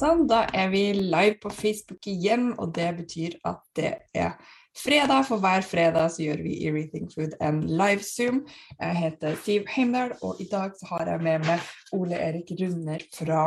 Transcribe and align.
Sånn, 0.00 0.22
da 0.30 0.46
er 0.56 0.70
vi 0.72 0.80
live 0.96 1.36
på 1.42 1.50
Facebook 1.52 2.06
igjen, 2.08 2.54
og 2.56 2.70
det 2.72 2.88
betyr 3.02 3.34
at 3.44 3.58
det 3.76 3.90
er 4.16 4.38
fredag. 4.72 5.26
For 5.28 5.42
hver 5.42 5.60
fredag 5.66 6.14
så 6.14 6.22
gjør 6.24 6.40
vi 6.46 6.54
i 6.64 6.70
Rethink 6.72 7.12
Food 7.12 7.34
en 7.44 7.58
live 7.68 8.00
Zoom. 8.06 8.38
Jeg 8.78 8.96
heter 8.96 9.36
Siv 9.44 9.68
Heimdal, 9.68 10.14
og 10.24 10.40
i 10.40 10.46
dag 10.48 10.72
så 10.78 10.88
har 10.94 11.10
jeg 11.10 11.24
med 11.26 11.44
meg 11.44 11.66
Ole 11.98 12.16
Erik 12.16 12.54
Runder 12.62 13.04
fra 13.12 13.42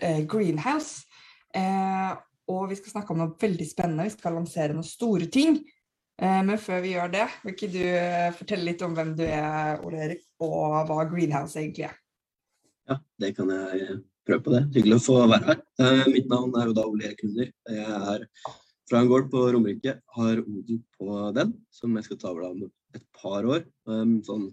eh, 0.00 0.22
Greenhouse. 0.24 1.04
Eh, 1.52 2.16
og 2.48 2.64
vi 2.72 2.80
skal 2.80 2.94
snakke 2.94 3.12
om 3.12 3.20
noe 3.20 3.36
veldig 3.44 3.68
spennende. 3.68 4.08
Vi 4.08 4.16
skal 4.16 4.38
lansere 4.38 4.72
noen 4.72 4.88
store 4.88 5.28
ting. 5.36 5.60
Eh, 6.16 6.40
men 6.48 6.56
før 6.64 6.80
vi 6.86 6.94
gjør 6.94 7.12
det, 7.18 7.28
vil 7.44 7.56
ikke 7.58 7.72
du 7.76 7.82
eh, 7.84 8.32
fortelle 8.40 8.70
litt 8.70 8.88
om 8.88 8.96
hvem 8.96 9.12
du 9.20 9.26
er, 9.28 9.84
Ole 9.84 10.00
Erik, 10.08 10.24
og 10.48 10.80
hva 10.88 11.04
Greenhouse 11.12 11.60
egentlig 11.60 11.90
er? 11.90 12.02
Ja, 12.88 13.00
det 13.20 13.34
kan 13.36 13.52
jeg 13.52 14.00
prøve 14.26 14.44
på 14.44 14.54
det. 14.54 14.62
Hyggelig 14.76 14.98
å 14.98 15.04
få 15.04 15.16
være 15.28 15.48
her. 15.50 15.62
Eh, 15.84 16.04
mitt 16.12 16.28
navn 16.30 16.54
er 16.58 16.70
jo 16.70 16.84
Ole 16.84 17.08
Erik. 17.10 17.24
Jeg 17.34 17.50
er 17.84 18.26
fra 18.88 19.00
en 19.00 19.10
gård 19.10 19.30
på 19.32 19.42
Romerike. 19.54 19.98
Har 20.16 20.40
odel 20.42 20.80
på 20.98 21.18
den, 21.36 21.54
som 21.72 21.96
jeg 21.96 22.08
skal 22.08 22.20
ta 22.20 22.30
over 22.32 22.48
om 22.50 22.62
et 22.94 23.04
par 23.16 23.46
år. 23.48 23.64
Um, 23.88 24.20
sånn 24.24 24.48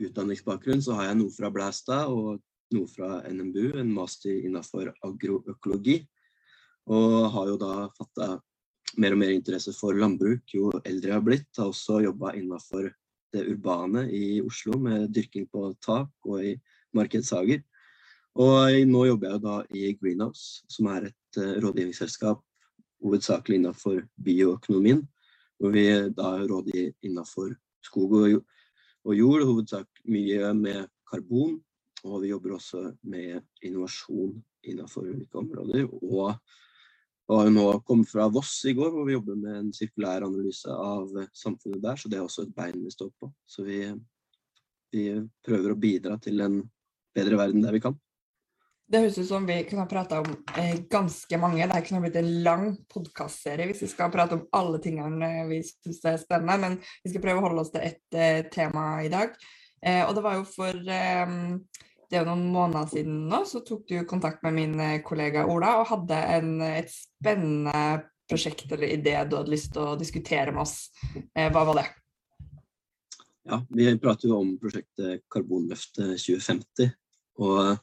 utdanningsbakgrunn 0.00 0.82
så 0.82 0.96
har 0.98 1.10
jeg 1.10 1.20
noe 1.20 1.34
fra 1.34 1.50
Blæstad 1.54 2.10
og 2.10 2.40
noe 2.74 2.90
fra 2.90 3.20
NMBU, 3.28 3.76
en 3.78 3.92
master 3.94 4.34
innenfor 4.34 4.90
agroøkologi. 5.06 6.00
Og 6.90 7.30
har 7.32 7.52
jo 7.52 7.60
da 7.60 7.74
fatta 7.96 8.34
mer 9.00 9.14
og 9.14 9.20
mer 9.20 9.32
interesse 9.34 9.72
for 9.74 9.96
landbruk 9.98 10.54
jo 10.54 10.70
eldre 10.82 11.12
jeg 11.12 11.18
har 11.18 11.26
blitt. 11.26 11.48
Har 11.58 11.70
også 11.70 12.02
jobba 12.04 12.34
innenfor 12.38 12.90
det 13.34 13.46
urbane 13.50 14.06
i 14.14 14.40
Oslo 14.44 14.78
med 14.78 15.08
dyrking 15.14 15.46
på 15.50 15.72
tak 15.82 16.10
og 16.28 16.44
i 16.44 16.54
markedshager. 16.94 17.62
Og 18.34 18.80
nå 18.90 19.04
jobber 19.06 19.30
jeg 19.30 19.42
da 19.44 19.58
i 19.78 19.92
Greenhouse, 19.94 20.64
som 20.70 20.88
er 20.90 21.10
et 21.10 21.38
uh, 21.38 21.54
rådgivningsselskap 21.62 22.40
hovedsakelig 23.04 23.60
innenfor 23.60 24.00
bioøkonomien. 24.24 25.04
Hvor 25.60 25.70
vi 25.74 25.86
da 26.16 26.32
rådgir 26.42 26.90
innenfor 27.06 27.54
skog 27.84 28.16
og, 28.16 29.14
jord, 29.14 29.44
hovedsak 29.46 29.86
mye 30.10 30.50
med 30.58 30.88
karbon. 31.10 31.60
Og 32.04 32.20
vi 32.24 32.32
jobber 32.32 32.56
også 32.56 32.82
med 33.06 33.40
innovasjon 33.62 34.34
innenfor 34.66 35.06
ulike 35.06 35.38
områder. 35.38 35.86
Og 36.02 36.34
har 37.30 37.50
nå 37.52 37.68
kommet 37.86 38.10
fra 38.10 38.26
Voss 38.28 38.58
i 38.68 38.74
går, 38.76 38.90
hvor 38.92 39.06
vi 39.06 39.14
jobber 39.14 39.38
med 39.40 39.60
en 39.60 39.72
sirkulær 39.72 40.26
analyse 40.26 40.68
av 40.68 41.12
samfunnet 41.32 41.80
der. 41.84 42.00
Så 42.00 42.10
det 42.10 42.18
er 42.18 42.26
også 42.26 42.44
et 42.44 42.56
bein 42.56 42.82
vi 42.82 42.92
står 42.92 43.12
på. 43.20 43.30
Så 43.46 43.64
vi, 43.64 43.78
vi 44.92 45.06
prøver 45.46 45.72
å 45.72 45.80
bidra 45.80 46.18
til 46.20 46.44
en 46.44 46.60
bedre 47.14 47.38
verden 47.40 47.64
der 47.64 47.78
vi 47.78 47.84
kan. 47.84 47.96
Det 48.84 49.00
høres 49.00 49.16
ut 49.16 49.28
som 49.30 49.46
vi 49.48 49.56
kunne 49.64 49.86
ha 49.86 49.88
prata 49.88 50.18
om 50.20 50.32
eh, 50.60 50.76
ganske 50.92 51.38
mange. 51.40 51.64
Det 51.70 51.84
kunne 51.86 52.02
blitt 52.04 52.18
en 52.20 52.32
lang 52.44 52.66
podkastserie 52.92 53.70
hvis 53.70 53.80
vi 53.86 53.88
skal 53.94 54.12
prate 54.12 54.36
om 54.36 54.44
alle 54.54 54.80
tingene 54.84 55.30
vi 55.48 55.62
syns 55.64 56.02
er 56.04 56.20
spennende. 56.20 56.58
Men 56.60 56.76
vi 57.02 57.14
skal 57.14 57.24
prøve 57.24 57.40
å 57.40 57.46
holde 57.46 57.64
oss 57.64 57.72
til 57.72 57.86
ett 57.86 58.18
eh, 58.18 58.42
tema 58.52 58.98
i 59.04 59.08
dag. 59.12 59.32
Eh, 59.80 60.02
og 60.04 60.12
det 60.16 60.24
var 60.26 60.36
jo 60.36 60.44
for 60.48 60.92
eh, 60.98 61.34
det 62.10 62.20
er 62.20 62.28
noen 62.28 62.44
måneder 62.52 62.92
siden 62.92 63.24
nå, 63.30 63.40
så 63.48 63.64
tok 63.64 63.88
du 63.88 63.96
kontakt 64.08 64.44
med 64.44 64.54
min 64.60 64.76
eh, 64.80 65.00
kollega 65.06 65.46
Ola 65.50 65.78
og 65.80 65.88
hadde 65.90 66.20
en, 66.36 66.54
et 66.62 66.92
spennende 66.92 68.04
prosjekt 68.28 68.70
eller 68.72 68.92
idé 68.92 69.16
du 69.24 69.38
hadde 69.38 69.52
lyst 69.52 69.72
til 69.74 69.94
å 69.94 69.98
diskutere 70.00 70.52
med 70.52 70.64
oss. 70.66 70.92
Eh, 71.32 71.48
hva 71.48 71.64
var 71.64 71.80
det? 71.80 71.88
Ja, 73.48 73.64
Vi 73.68 73.88
prater 74.00 74.30
jo 74.30 74.38
om 74.40 74.54
prosjektet 74.60 75.24
Karbonløftet 75.32 76.20
2050. 76.20 76.92
Og 77.44 77.80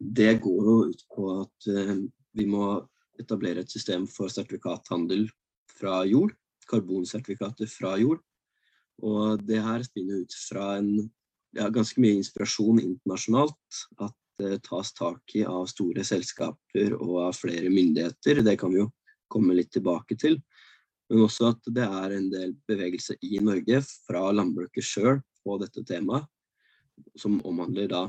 det 0.00 0.40
går 0.40 0.64
jo 0.64 0.76
ut 0.88 1.04
på 1.12 1.28
at 1.42 1.68
eh, 1.68 1.96
vi 2.36 2.46
må 2.48 2.72
etablere 3.20 3.64
et 3.64 3.72
system 3.72 4.06
for 4.08 4.32
sertifikathandel 4.32 5.26
fra 5.76 6.00
jord. 6.08 6.32
Karbonsertifikater 6.70 7.68
fra 7.68 7.96
jord. 8.00 8.22
Og 9.04 9.42
det 9.44 9.60
her 9.64 9.84
spinner 9.84 10.22
ut 10.24 10.36
fra 10.48 10.76
en 10.78 10.94
ja, 11.56 11.68
ganske 11.68 12.00
mye 12.00 12.20
inspirasjon 12.20 12.80
internasjonalt. 12.80 13.82
At 14.00 14.16
det 14.40 14.62
tas 14.64 14.94
tak 14.96 15.36
i 15.36 15.44
av 15.44 15.66
store 15.68 16.04
selskaper 16.06 16.96
og 16.96 17.16
av 17.26 17.36
flere 17.36 17.68
myndigheter. 17.72 18.40
Det 18.46 18.56
kan 18.60 18.72
vi 18.72 18.80
jo 18.80 18.88
komme 19.30 19.56
litt 19.58 19.72
tilbake 19.74 20.16
til. 20.20 20.40
Men 21.10 21.26
også 21.26 21.50
at 21.52 21.72
det 21.76 21.84
er 21.84 22.16
en 22.16 22.28
del 22.32 22.54
bevegelse 22.70 23.18
i 23.26 23.42
Norge 23.44 23.82
fra 24.06 24.30
landbruket 24.32 24.86
sjøl 24.86 25.20
på 25.44 25.60
dette 25.60 25.84
temaet. 25.84 26.24
Som 27.18 27.40
omhandler 27.48 27.88
da 27.90 28.04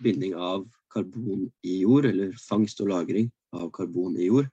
binding 0.00 0.36
av 0.36 0.64
karbon 0.92 1.48
i 1.66 1.80
jord, 1.82 2.08
eller 2.10 2.32
fangst 2.42 2.80
og 2.84 2.90
lagring 2.92 3.30
av 3.56 3.70
karbon 3.74 4.16
i 4.18 4.28
jord. 4.28 4.48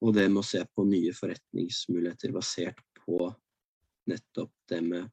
Og 0.00 0.14
det 0.16 0.28
med 0.30 0.42
å 0.42 0.46
se 0.46 0.62
på 0.64 0.86
nye 0.88 1.12
forretningsmuligheter 1.16 2.32
basert 2.32 2.80
på 3.02 3.28
nettopp 4.10 4.52
det 4.70 4.80
med 4.84 5.08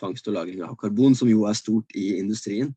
fangst 0.00 0.26
og 0.28 0.36
lagring 0.38 0.62
av 0.66 0.76
karbon, 0.80 1.14
som 1.14 1.30
jo 1.30 1.44
er 1.46 1.58
stort 1.58 1.94
i 1.98 2.16
industrien. 2.18 2.72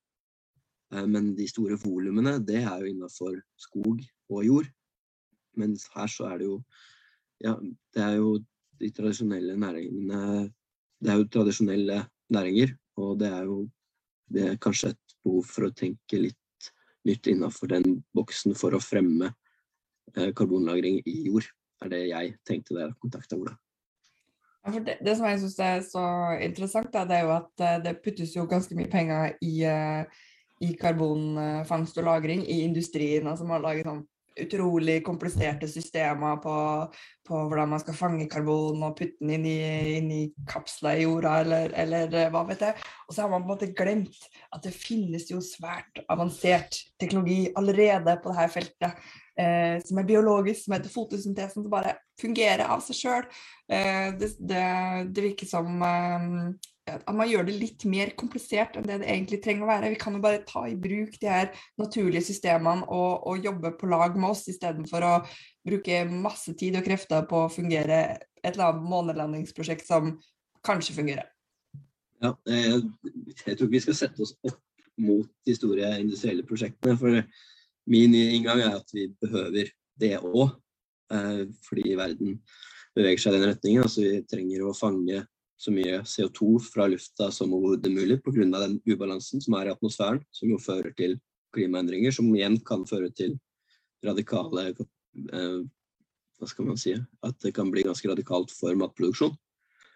Eh, 0.94 1.06
men 1.10 1.34
de 1.38 1.48
store 1.50 1.78
volumene, 1.82 2.38
det 2.40 2.62
er 2.64 2.84
jo 2.84 2.92
innafor 2.92 3.40
skog 3.60 4.04
og 4.30 4.44
jord. 4.46 4.70
Mens 5.58 5.88
her 5.96 6.12
så 6.12 6.30
er 6.34 6.44
det 6.44 6.52
jo 6.52 6.60
Ja, 7.44 7.52
det 7.92 8.00
er 8.00 8.14
jo 8.16 8.38
de 8.80 8.90
tradisjonelle 8.96 9.58
næringene 9.60 10.50
Det 11.04 11.10
er 11.12 11.18
jo 11.20 11.26
tradisjonelle 11.28 11.98
næringer, 12.32 12.72
og 12.96 13.20
det 13.20 13.28
er 13.28 13.44
jo 13.44 13.58
det 14.32 14.46
er 14.50 14.56
kanskje 14.58 14.94
et 14.94 15.16
behov 15.24 15.44
for 15.46 15.68
å 15.68 15.76
tenke 15.76 16.18
litt 16.18 16.38
nytt 17.06 17.28
innenfor 17.32 17.72
den 17.72 18.00
boksen 18.16 18.56
for 18.58 18.76
å 18.76 18.82
fremme 18.84 19.32
eh, 20.16 20.32
karbonlagring 20.36 21.02
i 21.06 21.22
jord. 21.30 21.48
er 21.84 21.92
det 21.92 22.02
jeg 22.08 22.36
tenkte 22.48 22.76
da 22.76 22.86
jeg 22.86 22.98
kontakta 23.04 23.38
Ola. 23.38 23.56
Ja, 24.66 24.72
det, 24.80 24.98
det, 25.06 25.14
som 25.18 25.28
jeg 25.28 25.42
syns 25.44 25.60
er 25.62 25.82
så 25.86 26.06
interessant, 26.42 26.90
da, 26.94 27.04
det 27.06 27.20
er 27.20 27.28
jo 27.28 27.34
at 27.36 27.52
uh, 27.62 27.76
det 27.84 28.00
puttes 28.02 28.32
jo 28.34 28.48
ganske 28.50 28.74
mye 28.74 28.90
penger 28.90 29.36
i, 29.46 29.60
uh, 29.70 30.08
i 30.66 30.72
karbonfangst 30.80 32.00
og 32.02 32.08
-lagring 32.08 32.42
i 32.48 32.64
industrien. 32.66 33.28
altså 33.28 33.46
Man 33.46 33.62
lager 33.62 33.86
sånn 33.86 34.02
utrolig 34.42 35.00
kompliserte 35.06 35.68
systemer 35.72 36.40
på, 36.44 36.56
på, 37.28 37.42
hvordan 37.48 37.72
man 37.72 37.82
skal 37.82 37.98
fange 37.98 38.28
karbon 38.32 38.84
og 38.84 38.96
putte 39.00 39.20
den 39.22 39.36
inn 39.38 39.48
i, 39.50 39.58
inn 39.98 40.10
i 40.12 40.22
kapsler 40.50 41.00
i 41.00 41.06
jorda, 41.06 41.38
eller, 41.44 41.76
eller, 41.86 42.16
hva 42.34 42.46
vet 42.50 42.66
jeg. 42.68 42.88
Og 43.08 43.16
så 43.16 43.24
har 43.24 43.32
man 43.32 43.44
på 43.44 43.48
en 43.48 43.54
måte 43.54 43.72
glemt 43.78 44.28
at 44.52 44.64
det 44.66 44.76
finnes 44.76 45.30
jo 45.32 45.42
svært 45.44 46.04
avansert 46.12 46.82
teknologi 47.02 47.46
allerede 47.56 48.18
på 48.24 48.34
dette 48.34 48.52
feltet. 48.58 49.06
Eh, 49.36 49.82
som 49.84 50.00
er 50.00 50.08
biologisk, 50.08 50.64
som 50.64 50.78
heter 50.78 50.92
fotosyntesen, 50.94 51.66
som 51.66 51.72
bare 51.72 51.98
fungerer 52.22 52.64
av 52.72 52.80
seg 52.86 53.00
sjøl. 53.02 53.26
Eh, 53.68 54.14
det, 54.16 54.32
det, 54.40 54.64
det, 55.12 55.26
virker 55.26 55.50
som 55.50 55.84
eh, 55.84 56.30
at 56.86 57.16
man 57.18 57.30
gjør 57.30 57.48
det 57.48 57.56
litt 57.58 57.84
mer 57.90 58.12
komplisert 58.18 58.76
enn 58.78 58.86
det 58.86 59.00
det 59.02 59.10
egentlig 59.10 59.40
trenger 59.42 59.66
å 59.66 59.70
være. 59.72 59.90
Vi 59.96 60.00
kan 60.02 60.18
jo 60.18 60.22
bare 60.22 60.44
ta 60.46 60.66
i 60.70 60.78
bruk 60.78 61.18
de 61.22 61.30
her 61.32 61.50
naturlige 61.82 62.28
systemene 62.28 62.86
og, 62.86 63.26
og 63.26 63.46
jobbe 63.46 63.74
på 63.80 63.90
lag 63.90 64.18
med 64.18 64.30
oss, 64.30 64.46
istedenfor 64.52 65.06
å 65.06 65.14
bruke 65.66 66.04
masse 66.12 66.54
tid 66.60 66.78
og 66.78 66.86
krefter 66.86 67.26
på 67.30 67.46
å 67.46 67.52
fungere 67.54 68.02
et 68.46 68.52
eller 68.54 68.68
annet 68.70 68.90
månelandingsprosjekt 68.92 69.88
som 69.88 70.14
kanskje 70.66 70.98
fungerer. 71.00 71.32
Ja, 72.22 72.36
jeg, 72.48 72.86
jeg 73.34 73.58
tror 73.58 73.66
ikke 73.66 73.74
vi 73.76 73.84
skal 73.88 74.00
sette 74.04 74.26
oss 74.26 74.36
opp 74.46 74.62
mot 75.02 75.28
de 75.46 75.58
store 75.58 75.90
industrielle 76.00 76.46
prosjektene. 76.48 76.96
For 77.02 77.18
min 77.92 78.14
inngang 78.16 78.62
er 78.62 78.78
at 78.78 78.94
vi 78.94 79.10
behøver 79.22 79.74
det 80.02 80.16
òg, 80.22 80.54
eh, 81.14 81.46
fordi 81.66 81.98
verden 81.98 82.38
beveger 82.96 83.26
seg 83.26 83.34
i 83.34 83.40
den 83.42 83.52
retningen. 83.52 83.86
Altså, 83.86 84.06
vi 84.06 84.22
trenger 84.30 84.70
å 84.70 84.78
fange 84.78 85.26
så 85.58 85.72
mye 85.72 86.02
CO2 86.04 86.58
fra 86.64 86.88
lufta 86.92 87.30
som 87.32 87.54
overhodet 87.56 87.92
mulig 87.94 88.20
pga. 88.24 88.44
den 88.44 88.80
ubalansen 88.86 89.42
som 89.42 89.56
er 89.56 89.70
i 89.70 89.74
atmosfæren, 89.74 90.22
som 90.32 90.50
jo 90.50 90.60
fører 90.60 90.94
til 90.98 91.18
klimaendringer, 91.56 92.12
som 92.12 92.28
igjen 92.36 92.60
kan 92.60 92.86
føre 92.88 93.12
til 93.16 93.38
radikale 94.04 94.74
eh, 94.74 95.64
Hva 96.36 96.48
skal 96.52 96.68
man 96.68 96.78
si? 96.78 96.92
At 97.24 97.40
det 97.40 97.54
kan 97.56 97.70
bli 97.72 97.86
ganske 97.88 98.10
radikalt 98.12 98.52
for 98.52 98.76
matproduksjon. 98.76 99.36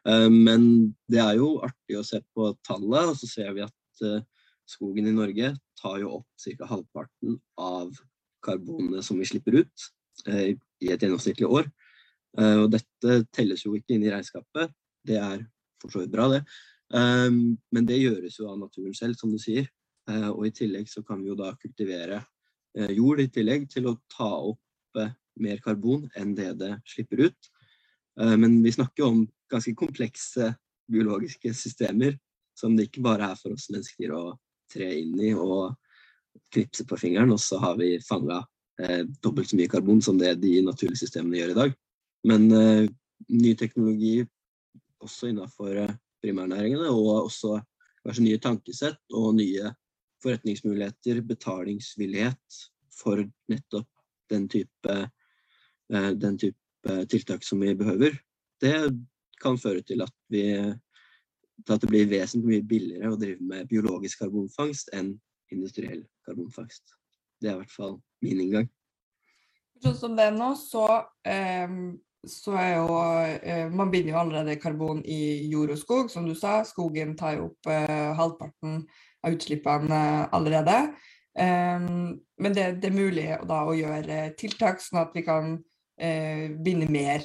Eh, 0.07 0.29
men 0.31 0.95
det 1.11 1.19
er 1.19 1.35
jo 1.41 1.57
artig 1.65 1.99
å 1.99 2.05
se 2.07 2.21
på 2.33 2.53
tallet, 2.63 3.11
og 3.11 3.17
så 3.19 3.27
ser 3.27 3.51
vi 3.57 3.65
at 3.65 4.05
eh, 4.07 4.23
skogen 4.69 5.09
i 5.09 5.15
Norge 5.15 5.51
tar 5.79 5.99
jo 5.99 6.21
opp 6.21 6.27
ca. 6.39 6.69
halvparten 6.69 7.35
av 7.59 7.91
karbonet 8.45 9.03
som 9.03 9.19
vi 9.19 9.27
slipper 9.27 9.59
ut 9.59 9.87
eh, 10.27 10.55
i 10.55 10.91
et 10.93 11.03
gjennomsnittlig 11.03 11.49
år. 11.49 11.67
Eh, 12.39 12.57
og 12.63 12.69
dette 12.75 13.23
telles 13.35 13.65
jo 13.65 13.75
ikke 13.75 13.95
inn 13.95 14.05
i 14.05 14.13
regnskapet, 14.13 14.71
det 15.07 15.17
er 15.19 15.43
for 15.81 15.93
så 15.93 16.03
vidt 16.03 16.13
bra, 16.13 16.27
det. 16.31 16.43
Um, 16.89 17.57
men 17.71 17.85
det 17.85 18.01
gjøres 18.01 18.39
jo 18.39 18.49
av 18.49 18.59
naturen 18.59 18.95
selv, 18.97 19.17
som 19.19 19.31
du 19.31 19.39
sier. 19.41 19.67
Uh, 20.09 20.31
og 20.31 20.47
i 20.47 20.53
tillegg 20.55 20.89
så 20.89 21.03
kan 21.05 21.21
vi 21.21 21.29
jo 21.29 21.37
da 21.37 21.51
kultivere 21.59 22.23
uh, 22.23 22.91
jord 22.95 23.21
i 23.21 23.29
tillegg 23.31 23.67
til 23.69 23.91
å 23.91 23.97
ta 24.09 24.29
opp 24.51 24.99
uh, 24.99 25.11
mer 25.39 25.61
karbon 25.63 26.07
enn 26.17 26.33
det 26.35 26.51
det 26.59 26.73
slipper 26.87 27.29
ut. 27.29 27.51
men 28.19 28.57
vi 28.59 28.71
snakker 28.75 29.05
om 29.05 29.21
ganske 29.47 29.71
komplekse 29.79 30.49
biologiske 30.91 31.53
systemer 31.55 32.17
som 32.59 32.73
det 32.75 32.89
ikke 32.89 33.03
bare 33.05 33.29
er 33.31 33.37
for 33.39 33.53
oss 33.55 33.69
mennesker 33.71 34.11
å 34.11 34.33
tre 34.73 34.89
inn 34.99 35.13
i 35.23 35.29
og 35.31 35.77
knipse 36.51 36.83
på 36.89 36.97
fingeren, 36.99 37.31
og 37.31 37.39
så 37.39 37.61
har 37.63 37.77
vi 37.79 37.93
fanga 38.03 38.41
dobbelt 39.23 39.47
så 39.47 39.55
mye 39.55 39.71
karbon 39.71 40.03
som 40.03 40.19
det 40.19 40.33
de 40.41 40.57
naturlige 40.65 41.05
systemene 41.05 41.39
gjør 41.39 41.53
i 41.53 41.57
dag. 41.61 41.77
Men 42.27 42.49
ny 42.51 43.55
teknologi 43.55 44.27
også 45.03 45.31
innenfor 45.31 45.75
eh, 45.83 45.95
primærnæringene, 46.23 46.89
og 46.91 47.25
også 47.29 47.59
kanskje 48.03 48.25
nye 48.25 48.41
tankesett 48.41 49.15
og 49.15 49.35
nye 49.37 49.71
forretningsmuligheter, 50.23 51.21
betalingsvillighet 51.27 52.59
for 52.99 53.23
nettopp 53.51 53.87
den 54.29 54.49
type, 54.51 54.97
eh, 55.93 56.11
den 56.15 56.37
type 56.37 56.99
tiltak 57.11 57.43
som 57.43 57.59
vi 57.59 57.73
behøver, 57.75 58.15
det 58.61 58.75
kan 59.41 59.57
føre 59.59 59.81
til 59.81 60.01
at, 60.03 60.13
vi, 60.31 60.43
til 61.65 61.75
at 61.75 61.81
det 61.81 61.89
blir 61.91 62.11
vesentlig 62.11 62.49
mye 62.53 62.67
billigere 62.67 63.11
å 63.11 63.19
drive 63.19 63.43
med 63.51 63.67
biologisk 63.71 64.23
karbonfangst 64.23 64.91
enn 64.95 65.13
industriell 65.51 66.03
karbonfangst. 66.27 66.95
Det 67.39 67.49
er 67.49 67.57
i 67.57 67.61
hvert 67.63 67.73
fall 67.73 67.97
min 68.23 68.41
inngang. 68.43 68.69
Sånn 69.79 69.95
som 69.95 70.15
det 70.17 70.27
er 70.27 70.35
nå, 70.35 70.51
så, 70.59 70.85
eh, 71.23 71.71
så 72.27 72.55
er 72.59 72.73
jo 72.75 72.95
eh, 73.43 73.69
Man 73.71 73.91
binder 73.91 74.13
jo 74.13 74.19
allerede 74.19 74.59
karbon 74.59 74.99
i 75.05 75.47
jord 75.51 75.71
og 75.75 75.79
skog, 75.79 76.09
som 76.11 76.27
du 76.27 76.35
sa. 76.35 76.63
Skogen 76.67 77.15
tar 77.17 77.37
jo 77.37 77.49
opp 77.51 77.69
eh, 77.71 78.11
halvparten 78.17 78.83
av 79.23 79.35
utslippene 79.35 80.01
allerede. 80.35 80.81
Um, 81.39 82.19
men 82.41 82.55
det, 82.55 82.81
det, 82.81 82.89
er 82.89 82.95
mulig 82.95 83.27
da 83.47 83.61
å 83.63 83.75
gjøre 83.77 84.33
tiltak 84.39 84.81
sånn 84.83 85.03
at 85.03 85.13
vi 85.15 85.23
kan 85.23 85.53
eh, 86.01 86.49
binde 86.51 86.89
mer. 86.91 87.23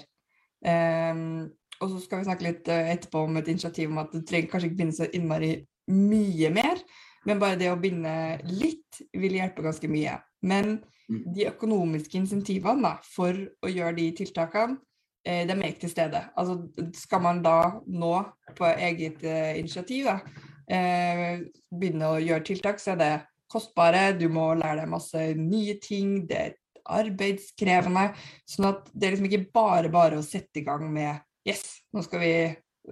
Um, 0.65 1.49
og 1.81 1.91
så 1.91 2.03
skal 2.05 2.21
vi 2.21 2.29
snakke 2.29 2.47
litt 2.47 2.71
uh, 2.71 2.93
etterpå 2.93 3.25
om 3.27 3.41
et 3.41 3.51
initiativ 3.51 3.91
om 3.91 3.99
at 4.05 4.15
det 4.15 4.23
trenger 4.29 4.53
kanskje 4.53 4.71
ikke 4.71 4.81
binde 4.83 4.97
så 4.97 5.09
innmari 5.11 5.57
mye 5.91 6.51
mer, 6.55 6.79
men 7.27 7.41
bare 7.43 7.59
det 7.61 7.73
å 7.73 7.81
binde 7.81 8.15
litt 8.47 9.03
vil 9.17 9.41
hjelpe 9.41 9.67
ganske 9.67 9.91
mye. 9.91 10.21
Men. 10.47 10.77
De 11.09 11.49
økonomiske 11.51 12.19
insentivene 12.21 12.95
for 13.07 13.37
å 13.65 13.71
gjøre 13.71 13.97
de 13.99 14.09
tiltakene, 14.23 14.79
eh, 15.27 15.45
de 15.47 15.55
er 15.57 15.69
ikke 15.69 15.85
til 15.87 15.95
stede. 15.95 16.25
Altså, 16.37 16.59
skal 16.97 17.23
man 17.25 17.43
da 17.45 17.59
nå 17.87 18.17
på 18.57 18.73
eget 18.73 19.23
initiativ 19.59 20.11
da, 20.11 20.19
begynne 20.65 22.09
å 22.09 22.21
gjøre 22.23 22.45
tiltak, 22.49 22.79
så 22.81 22.95
er 22.95 23.01
det 23.03 23.15
kostbare, 23.53 24.15
du 24.19 24.29
må 24.33 24.55
lære 24.57 24.81
deg 24.83 24.91
masse 24.91 25.25
nye 25.37 25.77
ting, 25.83 26.23
det 26.29 26.39
er 26.41 26.55
arbeidskrevende. 26.85 28.11
Sånn 28.49 28.71
at 28.71 28.89
det 28.93 29.07
er 29.07 29.17
liksom 29.17 29.29
ikke 29.31 29.55
bare 29.55 29.91
bare 29.93 30.21
å 30.21 30.27
sette 30.27 30.61
i 30.61 30.67
gang 30.67 30.87
med 30.93 31.23
Yes, 31.45 31.83
nå 31.93 32.01
skal 32.01 32.23
vi 32.23 32.35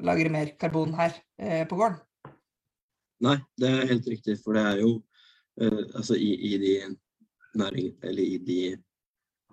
lagre 0.04 0.28
mer 0.32 0.50
karbon 0.60 0.92
her 0.98 1.14
eh, 1.40 1.62
på 1.68 1.78
gården. 1.78 2.02
Nei, 3.24 3.38
det 3.56 3.70
er 3.70 3.88
helt 3.88 4.08
riktig. 4.12 4.34
For 4.42 4.56
det 4.58 4.64
er 4.68 4.82
jo 4.82 4.90
eh, 5.56 5.84
altså 5.96 6.18
i, 6.20 6.34
i, 6.50 6.58
de 6.60 6.72
næring, 7.58 7.92
eller 8.02 8.22
i 8.22 8.38
de 8.38 8.60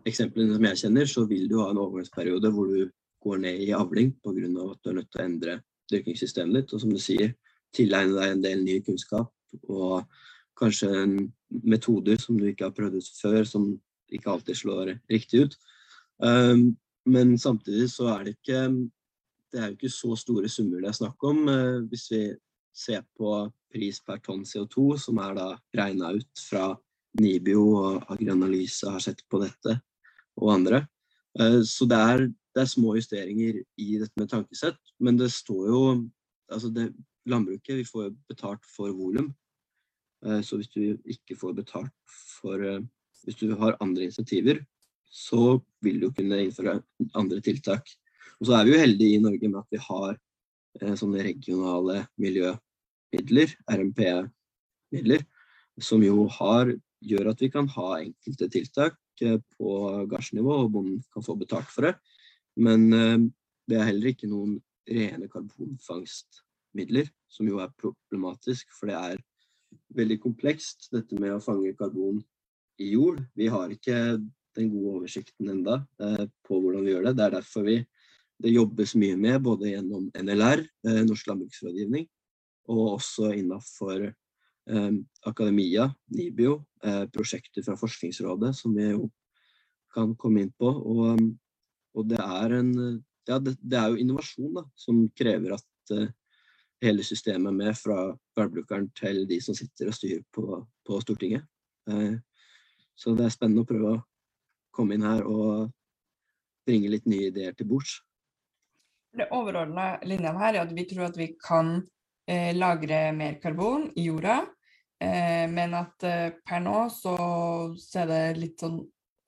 eksemplene 0.07 0.55
som 0.55 0.65
jeg 0.69 0.81
kjenner, 0.83 1.05
så 1.09 1.25
vil 1.27 1.49
du 1.49 1.59
ha 1.61 1.69
en 1.71 1.81
overgangsperiode 1.81 2.51
hvor 2.55 2.71
du 2.71 2.89
går 3.23 3.41
ned 3.43 3.63
i 3.65 3.73
avling 3.75 4.13
pga. 4.23 4.31
at 4.71 4.79
du 4.83 4.89
er 4.89 4.93
nødt 4.93 5.11
til 5.11 5.21
å 5.21 5.25
endre 5.25 5.59
dyrkingssystemet 5.91 6.55
ditt. 6.55 6.73
Og 6.73 6.81
som 6.81 6.93
du 6.93 6.99
sier, 7.01 7.33
tilegne 7.75 8.15
deg 8.15 8.31
en 8.31 8.43
del 8.43 8.63
ny 8.63 8.79
kunnskap 8.85 9.33
og 9.69 10.05
kanskje 10.59 10.89
metoder 11.49 12.19
som 12.21 12.37
du 12.37 12.47
ikke 12.49 12.67
har 12.69 12.75
prøvd 12.75 12.99
ut 12.99 13.09
før, 13.21 13.43
som 13.43 13.71
ikke 14.11 14.31
alltid 14.31 14.57
slår 14.57 14.93
riktig 15.11 15.45
ut. 15.45 15.57
Um, 16.19 16.77
men 17.05 17.37
samtidig 17.37 17.89
så 17.93 18.09
er 18.15 18.25
det 18.25 18.37
ikke 18.37 18.65
det 19.49 19.59
er 19.59 19.71
jo 19.71 19.77
ikke 19.77 19.89
så 19.89 20.15
store 20.19 20.49
summer 20.51 20.81
det 20.83 20.91
er 20.91 20.97
snakk 20.99 21.23
om. 21.25 21.47
Uh, 21.47 21.85
hvis 21.89 22.09
vi 22.11 22.23
ser 22.75 23.05
på 23.17 23.49
pris 23.73 24.01
per 24.05 24.19
tonn 24.25 24.45
CO2, 24.45 24.97
som 25.01 25.17
er 25.21 25.35
da 25.37 25.47
regna 25.77 26.13
ut 26.17 26.43
fra 26.49 26.73
Nibio 27.17 27.63
og 27.79 28.11
Agranalyse 28.13 28.91
har 28.91 29.01
sett 29.03 29.23
på 29.29 29.41
dette, 29.41 29.79
og 30.39 30.53
andre. 30.53 30.83
Uh, 31.39 31.61
så 31.65 31.87
det 31.89 31.99
er, 31.99 32.25
det 32.55 32.63
er, 32.63 32.69
små 32.69 32.95
justeringer 32.97 33.61
i 33.81 33.89
dette 34.01 34.15
med 34.19 34.29
tankesett, 34.31 34.79
men 34.99 35.17
det 35.19 35.31
står 35.33 35.69
jo 35.73 35.83
altså 36.49 36.71
det, 36.73 36.91
Landbruket 37.29 37.77
vi 37.77 37.83
får 37.85 38.07
betalt 38.31 38.63
for 38.65 38.89
volum, 38.95 39.27
Eh, 40.25 40.41
så 40.43 40.59
hvis 40.59 40.71
du 40.73 40.81
ikke 41.07 41.37
får 41.39 41.55
betalt 41.61 41.93
for 42.39 42.59
eh, 42.59 42.81
Hvis 43.23 43.35
du 43.35 43.51
har 43.59 43.75
andre 43.83 44.05
insentiver, 44.07 44.61
så 45.11 45.59
vil 45.83 45.97
du 45.99 46.07
kunne 46.15 46.37
innføre 46.39 46.77
andre 47.13 47.41
tiltak. 47.43 47.83
Og 48.39 48.47
så 48.47 48.53
er 48.55 48.63
vi 48.63 48.71
jo 48.71 48.79
heldige 48.79 49.17
i 49.17 49.19
Norge 49.19 49.49
med 49.49 49.59
at 49.59 49.73
vi 49.75 49.79
har 49.83 50.13
eh, 50.79 50.93
sånne 50.95 51.25
regionale 51.25 52.05
miljømidler, 52.15 53.51
RMP-midler, 53.67 55.25
som 55.83 56.05
jo 56.05 56.29
har, 56.37 56.71
gjør 57.05 57.31
at 57.31 57.41
vi 57.43 57.51
kan 57.53 57.69
ha 57.75 57.89
enkelte 57.99 58.49
tiltak 58.51 58.97
på 59.19 59.69
gardsnivå, 60.11 60.63
og 60.63 60.71
bonden 60.73 61.01
kan 61.13 61.25
få 61.25 61.35
betalt 61.39 61.69
for 61.71 61.87
det. 61.87 61.93
Men 62.59 62.87
det 62.89 63.77
er 63.77 63.87
heller 63.89 64.11
ikke 64.11 64.29
noen 64.31 64.57
rene 64.89 65.27
karbonfangstmidler, 65.31 67.09
som 67.31 67.47
jo 67.47 67.59
er 67.63 67.73
problematisk, 67.79 68.71
for 68.75 68.91
det 68.91 68.97
er 68.97 69.23
veldig 69.95 70.19
komplekst, 70.23 70.89
dette 70.93 71.17
med 71.19 71.35
å 71.35 71.43
fange 71.43 71.75
karbon 71.77 72.21
i 72.81 72.93
jord. 72.93 73.21
Vi 73.37 73.49
har 73.51 73.71
ikke 73.73 74.19
den 74.57 74.71
gode 74.73 74.99
oversikten 74.99 75.51
enda 75.53 75.81
eh, 76.01 76.25
på 76.47 76.59
hvordan 76.61 76.85
vi 76.85 76.93
gjør 76.93 77.09
det. 77.09 77.15
Det 77.17 77.25
er 77.25 77.35
derfor 77.37 77.67
vi, 77.67 77.77
det 78.43 78.55
jobbes 78.55 78.95
mye 78.99 79.17
med, 79.19 79.41
både 79.45 79.73
gjennom 79.73 80.07
NLR, 80.15 80.63
eh, 80.87 81.03
Norsk 81.07 81.29
landbruksrådgivning, 81.29 82.07
og 82.73 82.81
også 82.95 83.33
innafor 83.37 84.09
eh, 84.09 84.17
akademia, 85.25 85.87
NIBIO, 86.13 86.59
eh, 86.83 87.05
prosjekter 87.13 87.65
fra 87.65 87.77
Forskningsrådet, 87.79 88.55
som 88.55 88.75
vi 88.75 88.89
jo 88.91 89.09
kan 89.93 90.15
komme 90.15 90.45
inn 90.45 90.51
på. 90.51 90.69
Og, 90.69 91.21
og 91.97 92.09
det, 92.09 92.19
er 92.21 92.55
en, 92.59 92.73
ja, 93.27 93.39
det, 93.39 93.57
det, 93.61 93.77
er 93.77 93.93
jo 93.93 94.01
innovasjon 94.03 94.59
da, 94.59 94.65
som 94.77 95.07
krever 95.17 95.57
at 95.57 95.95
eh, 95.95 96.11
hele 96.85 97.03
systemet 97.03 97.55
med, 97.55 97.77
fra 97.77 98.09
gårdbrukeren 98.37 98.89
til 98.97 99.25
de 99.29 99.39
som 99.43 99.57
sitter 99.57 99.91
og 99.91 99.97
styrer 99.97 100.23
på, 100.35 100.61
på 100.87 101.01
Stortinget. 101.03 101.47
Eh, 101.89 102.19
så 102.99 103.15
det 103.15 103.27
er 103.27 103.35
spennende 103.35 103.65
å 103.65 103.69
prøve 103.69 103.95
å 103.95 104.03
komme 104.75 104.95
inn 104.95 105.07
her 105.07 105.25
og 105.27 105.71
bringe 106.67 106.91
litt 106.91 107.07
nye 107.09 107.31
ideer 107.31 107.55
til 107.57 107.69
bords. 107.69 107.97
Det 109.15 109.25
overordna 109.33 109.95
linja 110.05 110.35
her 110.37 110.53
er 110.53 110.61
at 110.67 110.73
vi 110.75 110.85
tror 110.85 111.07
at 111.07 111.17
vi 111.17 111.31
kan 111.41 111.79
eh, 112.29 112.53
lagre 112.55 113.09
mer 113.17 113.39
karbon 113.41 113.87
i 113.97 114.05
jorda, 114.05 114.43
eh, 115.03 115.45
men 115.51 115.75
at 115.77 116.07
eh, 116.07 116.31
per 116.45 116.63
nå 116.63 116.87
så, 116.93 117.17
så, 117.79 118.03
er 118.03 118.09
det 118.09 118.23
litt 118.39 118.63
sånn 118.63 118.79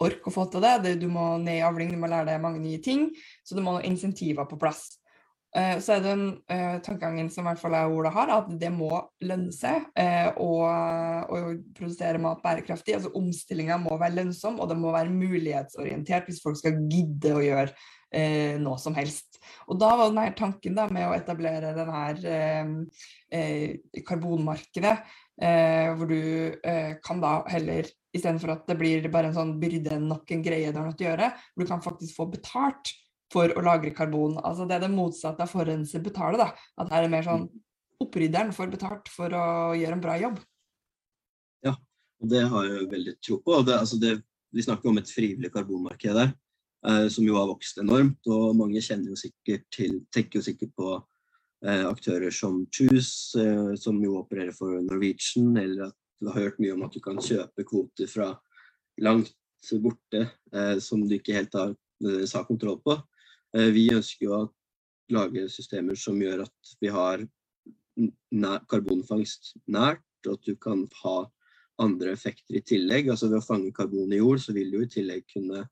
ork 0.02 0.26
å 0.28 0.34
få 0.34 0.48
til 0.50 0.64
det. 0.66 0.78
det. 0.86 0.96
Du 1.04 1.08
må 1.12 1.36
ned 1.42 1.60
i 1.60 1.68
avling, 1.68 1.94
du 1.94 2.02
må 2.02 2.10
lære 2.10 2.32
deg 2.32 2.42
mange 2.44 2.64
nye 2.64 2.82
ting, 2.84 3.10
så 3.46 3.58
du 3.58 3.62
må 3.64 3.76
noen 3.76 3.88
insentiver 3.92 4.50
på 4.50 4.60
plass. 4.62 4.88
Eh, 5.52 5.78
så 5.84 5.98
er 5.98 6.04
den 6.06 6.22
uh, 6.48 6.78
tankegangen 6.80 7.28
som 7.30 7.44
i 7.44 7.50
hvert 7.50 7.60
fall 7.60 7.74
jeg 7.76 7.90
og 7.90 7.98
Ola 8.00 8.12
har, 8.16 8.30
at 8.38 8.54
det 8.56 8.70
må 8.72 8.90
lønne 9.20 9.52
seg 9.52 9.84
uh, 10.00 10.30
å, 10.40 10.52
å, 11.28 11.42
produsere 11.76 12.22
mat 12.24 12.40
bærekraftig. 12.42 12.96
altså 12.96 13.12
Omstillinga 13.20 13.76
må 13.84 13.98
være 14.00 14.22
lønnsom, 14.22 14.62
og 14.64 14.72
det 14.72 14.80
må 14.80 14.96
være 14.96 15.12
mulighetsorientert 15.12 16.32
hvis 16.32 16.40
folk 16.46 16.62
skal 16.62 16.80
gidde 16.88 17.36
å 17.36 17.44
gjøre 17.44 17.76
Eh, 18.12 18.58
noe 18.60 18.76
som 18.76 18.96
helst. 18.98 19.40
Og 19.72 19.78
da 19.80 19.94
var 19.96 20.10
denne 20.10 20.34
tanken 20.36 20.76
da, 20.76 20.84
med 20.92 21.08
å 21.08 21.14
etablere 21.16 21.72
denne 21.78 22.02
karbonmarkedet, 24.08 24.94
hvor 25.96 26.10
du 26.10 26.20
kan 27.06 27.22
da 27.24 27.38
heller 27.50 27.88
Istedenfor 28.12 28.52
at 28.52 28.66
det 28.68 28.76
blir 28.76 29.06
bare 29.12 29.30
en 29.30 29.38
sånn 29.38 29.54
byrde, 29.62 29.96
nok 30.04 30.32
en 30.36 30.44
greie 30.44 30.72
du 30.72 30.80
har 30.82 30.90
nødt 30.90 30.98
til 31.00 31.08
å 31.08 31.12
gjøre, 31.14 31.30
hvor 31.54 31.64
du 31.64 31.70
kan 31.70 31.84
faktisk 31.84 32.18
få 32.18 32.26
betalt 32.34 32.92
for 33.32 33.54
å 33.56 33.64
lagre 33.64 33.94
karbon. 33.96 34.36
Altså 34.44 34.66
det 34.68 34.76
er 34.76 34.84
det 34.84 34.92
motsatte 34.92 35.46
av 35.46 35.52
forurenser 35.52 36.04
betaler. 36.04 36.42
da. 36.42 36.50
At 36.82 36.92
her 36.92 37.08
er 37.08 37.14
mer 37.14 37.24
sånn 37.28 37.48
opprydderen 38.02 38.52
får 38.56 38.74
betalt 38.74 39.12
for 39.14 39.32
å 39.38 39.46
gjøre 39.78 39.98
en 39.98 40.04
bra 40.04 40.18
jobb. 40.20 40.42
Ja, 41.64 41.76
og 42.20 42.34
det 42.34 42.44
har 42.52 42.68
jeg 42.68 42.92
veldig 42.92 43.16
tro 43.24 43.40
på. 43.46 43.62
Det, 43.68 43.78
altså 43.78 44.00
det, 44.02 44.16
vi 44.52 44.66
snakker 44.66 44.92
om 44.92 45.00
et 45.00 45.12
frivillig 45.14 45.54
karbonmarked 45.54 46.18
der, 46.18 46.34
eh, 46.88 47.08
som 47.14 47.24
jo 47.28 47.38
har 47.40 47.48
vokst 47.54 47.80
enormt. 47.80 48.20
Og 48.28 48.58
mange 48.60 48.84
kjenner 48.84 49.14
jo 49.14 49.20
sikkert 49.20 49.70
til, 49.72 50.02
tenker 50.12 50.42
jo 50.42 50.48
sikkert 50.50 50.76
på 50.76 50.92
eh, 50.98 51.06
aktører 51.62 52.34
som 52.34 52.66
Choose, 52.74 53.38
eh, 53.38 53.76
som 53.78 54.00
jo 54.04 54.18
opererer 54.22 54.54
for 54.56 54.82
Norwegian, 54.82 55.58
eller 55.58 55.90
at 55.90 55.98
du 56.20 56.30
har 56.30 56.40
hørt 56.40 56.60
mye 56.60 56.74
om 56.74 56.84
at 56.86 56.94
du 56.94 57.02
kan 57.04 57.22
kjøpe 57.22 57.66
kvoter 57.68 58.10
fra 58.10 58.32
langt 59.02 59.34
borte 59.82 60.26
eh, 60.54 60.78
som 60.80 61.04
du 61.08 61.16
ikke 61.16 61.36
helt 61.38 61.54
har 61.54 61.76
nødvendigvis 62.02 62.48
kontroll 62.48 62.80
på. 62.82 62.98
Eh, 63.58 63.70
vi 63.74 63.90
ønsker 63.94 64.26
jo 64.26 64.38
å 64.38 64.50
lage 65.14 65.48
systemer 65.52 65.96
som 65.96 66.20
gjør 66.22 66.46
at 66.48 66.74
vi 66.82 66.90
har 66.90 67.28
karbonfangst 68.72 69.56
nært, 69.68 70.02
og 70.26 70.38
at 70.38 70.48
du 70.48 70.56
kan 70.56 70.86
ha 71.04 71.18
andre 71.82 72.14
effekter 72.16 72.58
i 72.58 72.64
tillegg. 72.66 73.10
Altså 73.10 73.30
Ved 73.30 73.42
å 73.42 73.46
fange 73.46 73.74
karbon 73.76 74.14
i 74.14 74.22
jord, 74.22 74.42
så 74.42 74.54
vil 74.56 74.72
du 74.72 74.82
i 74.82 74.90
tillegg 74.90 75.26
kunne 75.34 75.66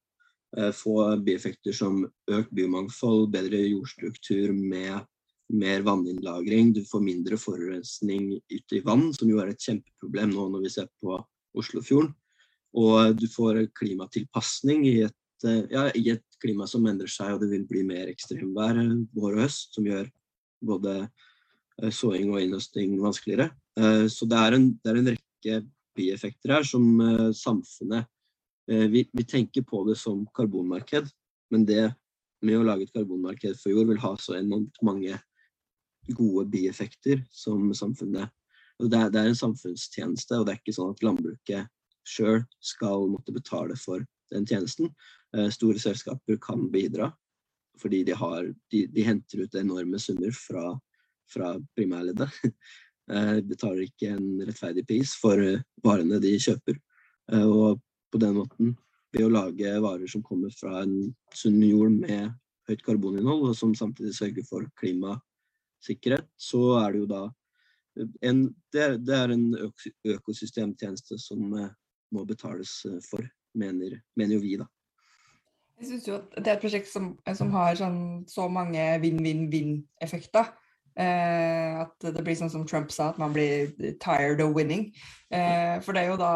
eh, 0.57 0.71
få 0.75 1.15
bieffekter 1.25 1.75
som 1.75 2.03
økt 2.29 2.51
biomangfold, 2.53 3.29
bedre 3.33 3.63
jordstruktur 3.69 4.53
med 4.53 4.99
mer 5.49 5.83
vanninnlagring. 5.85 6.73
Du 6.73 6.83
får 6.85 7.03
mindre 7.03 7.37
forurensning 7.39 8.35
ute 8.49 8.77
i 8.77 8.83
vann, 8.85 9.09
som 9.15 9.29
jo 9.29 9.39
er 9.41 9.53
et 9.53 9.63
kjempeproblem 9.63 10.33
nå 10.33 10.49
når 10.53 10.65
vi 10.65 10.73
ser 10.73 10.89
på 11.01 11.17
Oslofjorden. 11.57 12.11
Og 12.77 13.15
du 13.17 13.25
får 13.31 13.63
klimatilpasning 13.77 14.85
i 14.85 14.97
et, 15.07 15.47
ja, 15.71 15.87
i 15.97 16.11
et 16.13 16.25
klima 16.43 16.67
som 16.69 16.85
endrer 16.85 17.09
seg, 17.09 17.33
og 17.33 17.41
det 17.41 17.49
vil 17.53 17.65
bli 17.69 17.81
mer 17.87 18.11
ekstremvær 18.11 18.77
vår 19.15 19.39
og 19.39 19.41
høst, 19.41 19.73
som 19.73 19.87
gjør 19.89 20.05
både 20.69 20.99
såing 21.95 22.29
og 22.33 22.43
innhøsting 22.43 22.97
vanskeligere. 23.01 23.49
Så 24.11 24.27
det 24.29 24.37
er 24.37 24.57
en, 24.57 24.69
det 24.83 24.91
er 24.91 24.99
en 24.99 25.11
rekke 25.15 25.59
bieffekter 25.97 26.53
her 26.57 26.67
som 26.67 26.85
samfunnet 27.35 28.05
vi, 28.69 29.01
vi 29.11 29.23
tenker 29.25 29.63
på 29.65 29.81
det 29.87 29.95
som 29.97 30.27
karbonmarked, 30.35 31.07
men 31.49 31.65
det 31.65 31.87
med 32.45 32.59
å 32.59 32.65
lage 32.67 32.85
et 32.85 32.93
karbonmarked 32.93 33.57
for 33.59 33.73
jord 33.73 33.89
vil 33.89 34.01
ha 34.03 34.13
så 34.21 34.37
enormt 34.37 34.77
mange 34.85 35.17
gode 36.17 36.45
bieffekter 36.51 37.23
som 37.31 37.71
samfunnet 37.77 38.29
det 38.79 38.95
er, 38.95 39.09
det 39.11 39.19
er, 39.19 39.27
en 39.27 39.35
samfunnstjeneste, 39.35 40.37
og 40.39 40.45
det 40.47 40.53
er 40.53 40.59
ikke 40.61 40.75
sånn 40.75 40.93
at 40.93 41.01
landbruket 41.03 41.67
sjøl 42.07 42.43
skal 42.63 43.09
måtte 43.11 43.35
betale 43.35 43.75
for 43.79 44.05
den 44.31 44.45
tjenesten. 44.47 44.93
Eh, 45.35 45.49
store 45.51 45.81
selskaper 45.81 46.39
kan 46.41 46.69
bidra, 46.71 47.09
fordi 47.81 48.05
de, 48.07 48.15
har, 48.15 48.47
de, 48.71 48.85
de 48.93 49.03
henter 49.05 49.43
ut 49.43 49.57
enorme 49.59 49.99
summer 49.99 50.35
fra, 50.35 50.77
fra 51.31 51.57
primærleddet. 51.77 52.29
Eh, 53.09 53.39
betaler 53.41 53.87
ikke 53.87 54.11
en 54.13 54.43
rettferdig 54.45 54.83
pris 54.85 55.15
for 55.17 55.41
eh, 55.41 55.63
varene 55.81 56.19
de 56.21 56.35
kjøper. 56.37 56.75
Og 57.41 57.79
på 58.13 58.19
den 58.21 58.35
måten, 58.35 58.75
ved 59.09 59.25
å 59.25 59.31
lage 59.33 59.71
varer 59.81 60.11
som 60.13 60.21
kommer 60.21 60.53
fra 60.53 60.83
en 60.83 61.07
sunn 61.33 61.57
jord 61.65 61.95
med 62.03 62.35
høyt 62.69 62.83
karboninnhold, 62.85 63.47
og 63.49 63.57
som 63.57 63.73
samtidig 63.73 64.13
sørger 64.13 64.45
for 64.45 64.69
klimasikkerhet, 65.79 66.27
så 66.37 66.79
er 66.85 66.91
det 66.91 66.99
jo 66.99 67.09
da 67.09 67.29
en, 68.23 68.55
det, 68.71 69.05
det 69.05 69.15
er 69.15 69.33
en 69.33 69.55
økosystemtjeneste 70.05 71.17
som 71.19 71.53
eh, 71.57 71.71
må 72.11 72.25
betales 72.25 72.85
eh, 72.85 72.99
for, 73.03 73.25
mener, 73.55 73.99
mener 74.15 74.35
jo 74.35 74.41
vi, 74.41 74.57
da. 74.57 74.67
Jeg 75.79 75.87
syns 75.87 76.07
jo 76.07 76.15
at 76.15 76.37
det 76.37 76.47
er 76.47 76.57
et 76.57 76.63
prosjekt 76.63 76.89
som, 76.91 77.13
som 77.35 77.51
har 77.55 77.75
sånn, 77.79 78.25
så 78.27 78.47
mange 78.51 78.83
vinn-vinn-vinn-effekter. 79.01 80.51
Eh, 80.99 81.79
at 81.79 81.95
det 82.03 82.23
blir 82.23 82.35
sånn 82.35 82.51
som 82.51 82.65
Trump 82.67 82.91
sa, 82.91 83.09
at 83.09 83.19
man 83.19 83.31
blir 83.35 83.71
tired 84.03 84.41
of 84.43 84.55
winning. 84.55 84.89
Eh, 85.31 85.79
for 85.83 85.95
det 85.95 86.03
er 86.03 86.11
jo 86.11 86.17
da 86.19 86.33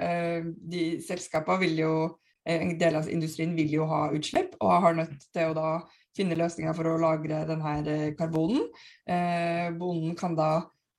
eh, 0.00 0.46
De 0.72 0.84
selskapene 1.04 1.60
vil 1.60 1.80
jo 1.82 1.92
eh, 2.46 2.62
En 2.62 2.76
del 2.78 2.96
av 2.96 3.10
industrien 3.12 3.52
vil 3.58 3.74
jo 3.74 3.88
ha 3.90 4.06
utslipp, 4.16 4.56
og 4.60 4.80
har 4.86 4.96
nødt 4.96 5.28
til 5.28 5.52
å 5.52 5.56
da 5.56 5.70
finne 6.16 6.38
løsninger 6.38 6.74
for 6.76 6.88
å 6.90 6.96
lagre 7.00 7.44
denne 7.48 7.98
karbonen. 8.18 8.64
bonden 9.78 10.16
kan 10.18 10.36
da 10.38 10.50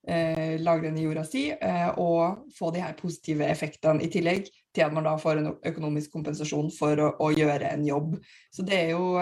eh, 0.08 0.60
lagre 0.62 0.90
den 0.90 1.00
i 1.02 1.06
jorda 1.06 1.24
si, 1.28 1.48
eh, 1.52 1.90
og 2.00 2.48
få 2.58 2.72
de 2.74 2.84
her 2.84 2.96
positive 3.00 3.48
effektene 3.50 4.04
i 4.04 4.12
tillegg 4.14 4.48
til 4.76 4.86
at 4.86 4.94
man 4.94 5.08
da 5.08 5.16
får 5.20 5.42
en 5.42 5.52
økonomisk 5.72 6.14
kompensasjon 6.14 6.70
for 6.76 7.02
å, 7.02 7.10
å 7.24 7.32
gjøre 7.36 7.74
en 7.74 7.86
jobb. 7.88 8.16
Så 8.54 8.66
det 8.68 8.80
er 8.86 8.94
jo, 8.94 9.18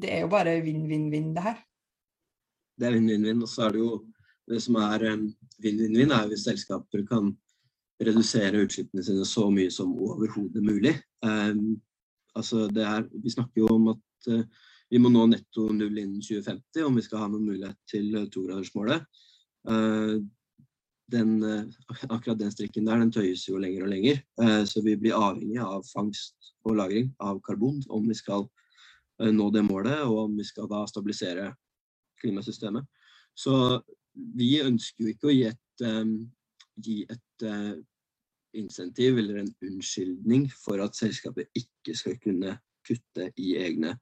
det 0.00 0.14
er 0.16 0.24
jo 0.24 0.32
bare 0.32 0.60
vinn-vinn-vinn, 0.64 1.34
det 1.36 1.44
her. 1.44 1.60
Det 2.78 2.88
er 2.88 2.96
vinn-vinn-vinn, 2.96 3.44
og 3.44 3.50
så 3.50 3.66
er 3.66 3.76
det 3.76 3.84
jo 3.84 3.92
det 4.50 4.62
som 4.64 4.78
er 4.80 5.06
vinn-vinn-vinn, 5.62 6.14
er 6.14 6.30
hvis 6.30 6.46
selskaper 6.48 7.04
kan 7.08 7.34
redusere 8.00 8.62
utslippene 8.64 9.04
sine 9.04 9.26
så 9.28 9.46
mye 9.52 9.70
som 9.72 9.92
overhodet 10.00 10.62
mulig. 10.64 10.94
Um, 11.24 11.80
altså 12.36 12.64
er, 12.70 13.04
vi 13.12 13.32
snakker 13.32 13.64
jo 13.64 13.74
om 13.74 13.90
at 13.92 14.30
uh, 14.32 14.44
vi 14.90 14.98
må 14.98 15.10
nå 15.12 15.24
netto 15.30 15.68
null 15.70 15.98
innen 16.02 16.20
2050 16.22 16.86
om 16.86 16.96
vi 16.98 17.04
skal 17.06 17.22
ha 17.22 17.30
noen 17.30 17.46
mulighet 17.46 17.78
til 17.90 18.10
togradersmålet. 18.34 19.04
Eh, 19.70 20.16
den, 21.10 21.30
eh, 21.42 21.64
akkurat 22.08 22.38
den 22.38 22.50
strikken 22.50 22.86
der 22.86 22.98
den 22.98 23.12
tøyes 23.14 23.46
jo 23.48 23.58
lenger 23.58 23.86
og 23.86 23.92
lenger. 23.92 24.22
Eh, 24.42 24.64
så 24.64 24.82
vi 24.82 24.96
blir 24.96 25.14
avhengig 25.14 25.60
av 25.62 25.86
fangst 25.86 26.54
og 26.64 26.76
lagring 26.76 27.14
av 27.20 27.40
karbon 27.46 27.82
om 27.88 28.08
vi 28.08 28.14
skal 28.14 28.48
nå 29.20 29.50
det 29.52 29.60
målet, 29.66 30.00
og 30.08 30.16
om 30.24 30.36
vi 30.36 30.44
skal 30.48 30.66
da 30.66 30.86
stabilisere 30.88 31.50
klimasystemet. 32.22 32.86
Så 33.36 33.82
vi 34.16 34.62
ønsker 34.64 35.04
jo 35.04 35.10
ikke 35.12 35.28
å 35.28 35.34
gi 35.34 35.42
et, 35.44 35.82
gi 36.80 37.02
et 37.04 37.44
insentiv 38.56 39.18
eller 39.20 39.42
en 39.42 39.50
unnskyldning 39.60 40.48
for 40.64 40.80
at 40.80 40.96
selskapet 40.96 41.52
ikke 41.52 41.94
skal 41.94 42.16
kunne 42.16 42.56
kutte 42.88 43.28
i 43.36 43.58
egne 43.60 43.92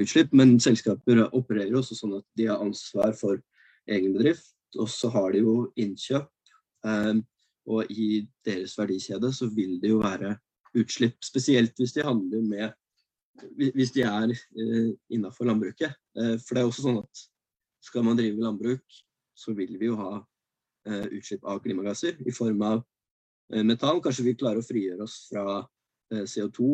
utslipp. 0.00 0.32
Men 0.36 0.56
selskaper 0.62 1.26
opererer 1.30 1.76
også 1.78 1.96
sånn 1.98 2.18
at 2.18 2.26
de 2.38 2.48
har 2.50 2.62
ansvar 2.64 3.14
for 3.18 3.40
egen 3.90 4.14
bedrift 4.16 4.54
og 4.80 4.90
så 4.90 5.10
har 5.14 5.34
de 5.34 5.42
jo 5.44 5.56
innkjøp. 5.80 6.28
Um, 6.84 7.22
og 7.70 7.88
i 7.90 8.26
deres 8.44 8.74
verdikjede 8.76 9.30
så 9.32 9.48
vil 9.52 9.78
det 9.80 9.94
jo 9.94 10.02
være 10.02 10.34
utslipp, 10.76 11.16
spesielt 11.24 11.78
hvis 11.80 11.94
de 11.96 12.04
handler 12.04 12.42
med 12.44 12.72
hvis 13.58 13.90
de 13.94 14.04
er 14.06 14.30
uh, 14.30 14.90
innafor 15.10 15.48
landbruket. 15.48 15.94
Uh, 16.14 16.36
for 16.42 16.54
det 16.54 16.62
er 16.62 16.68
også 16.68 16.84
sånn 16.86 17.00
at 17.00 17.24
skal 17.84 18.04
man 18.06 18.18
drive 18.18 18.40
landbruk, 18.40 18.84
så 19.34 19.54
vil 19.56 19.74
vi 19.80 19.88
jo 19.88 19.96
ha 19.98 20.12
uh, 20.20 21.06
utslipp 21.10 21.44
av 21.48 21.62
klimagasser 21.64 22.20
i 22.22 22.34
form 22.34 22.62
av 22.64 22.84
metan. 23.64 23.98
Kanskje 24.00 24.24
vi 24.24 24.36
klarer 24.40 24.62
å 24.62 24.64
frigjøre 24.64 25.04
oss 25.04 25.26
fra 25.28 25.58
CO2 26.08 26.64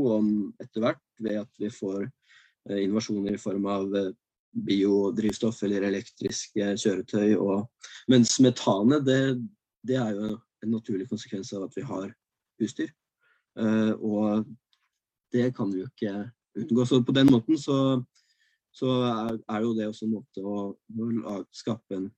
etter 0.62 0.84
hvert 0.84 1.00
ved 1.18 1.40
at 1.40 1.58
vi 1.58 1.70
får 1.72 2.04
innovasjoner 2.68 3.34
i 3.34 3.40
form 3.40 3.66
av 3.70 3.94
biodrivstoff 4.66 5.62
eller 5.66 5.86
elektriske 5.88 6.74
kjøretøy. 6.82 7.34
Og, 7.38 7.66
mens 8.10 8.36
metanet, 8.42 9.04
det, 9.06 9.20
det, 9.86 9.98
er 10.00 10.16
jo 10.16 10.32
en 10.64 10.74
naturlig 10.74 11.08
konsekvens 11.10 11.52
av 11.56 11.68
at 11.68 11.76
vi 11.78 11.84
har 11.86 12.10
husdyr. 12.60 12.90
Og 14.00 14.44
det 15.34 15.50
kan 15.56 15.70
vi 15.72 15.82
jo 15.82 15.88
ikke 15.90 16.14
unngå. 16.58 16.86
Så 16.86 17.02
på 17.06 17.14
den 17.16 17.30
måten 17.32 17.58
så, 17.60 17.78
så 18.74 18.96
er, 19.06 19.60
jo 19.62 19.74
det 19.78 19.88
også 19.90 20.08
en 20.08 20.16
måte 20.18 20.44
å, 20.44 21.38
skape 21.54 21.98
en 21.98 22.08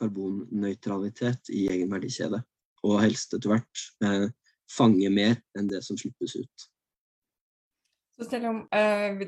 karbonnøytralitet 0.00 1.52
i 1.52 1.66
egen 1.74 1.90
verdikjede. 1.92 2.42
Og 2.86 3.00
helst 3.02 3.34
etter 3.36 3.52
hvert 3.52 4.32
fange 4.70 5.10
mer 5.12 5.36
enn 5.58 5.68
det 5.68 5.82
som 5.84 5.98
slippes 5.98 6.38
ut. 6.38 6.70
Så 8.20 8.26
selv 8.28 8.50
om 8.50 8.56
uh, 8.68 9.20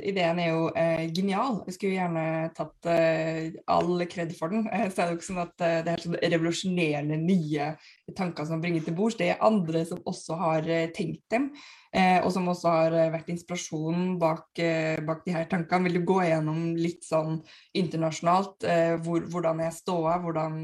ideen 0.00 0.38
er 0.40 0.46
jo 0.54 0.68
uh, 0.72 1.02
genial, 1.12 1.58
vi 1.66 1.74
skulle 1.74 1.98
gjerne 1.98 2.22
tatt 2.56 2.88
uh, 2.88 3.58
all 3.68 4.04
kred 4.08 4.32
for 4.38 4.54
den, 4.54 4.64
så 4.64 5.02
er 5.02 5.10
det 5.10 5.12
jo 5.12 5.18
ikke 5.18 5.26
sånn 5.26 5.42
at 5.42 5.52
det 5.58 5.68
er 5.68 5.90
helt 5.90 6.06
sånn 6.06 6.16
revolusjonerende 6.22 7.18
nye 7.20 7.66
tanker 8.16 8.48
som 8.48 8.62
bringer 8.64 8.86
til 8.86 8.96
bords. 8.96 9.18
Det 9.20 9.28
er 9.34 9.44
andre 9.44 9.84
som 9.84 10.00
også 10.08 10.40
har 10.40 10.70
tenkt 10.96 11.26
dem, 11.34 11.50
og 11.92 12.30
som 12.32 12.48
også 12.48 12.72
har 12.72 12.96
vært 13.12 13.28
inspirasjonen 13.32 14.16
bak, 14.20 14.60
bak 15.04 15.22
de 15.26 15.34
her 15.36 15.48
tankene. 15.50 15.88
Vil 15.88 16.00
du 16.00 16.08
gå 16.08 16.18
igjennom 16.24 16.72
litt 16.78 17.04
sånn 17.04 17.42
internasjonalt 17.76 18.64
hvor, 19.04 19.28
hvordan 19.28 19.64
er 19.64 19.76
ståa, 19.76 20.18
hvordan, 20.24 20.60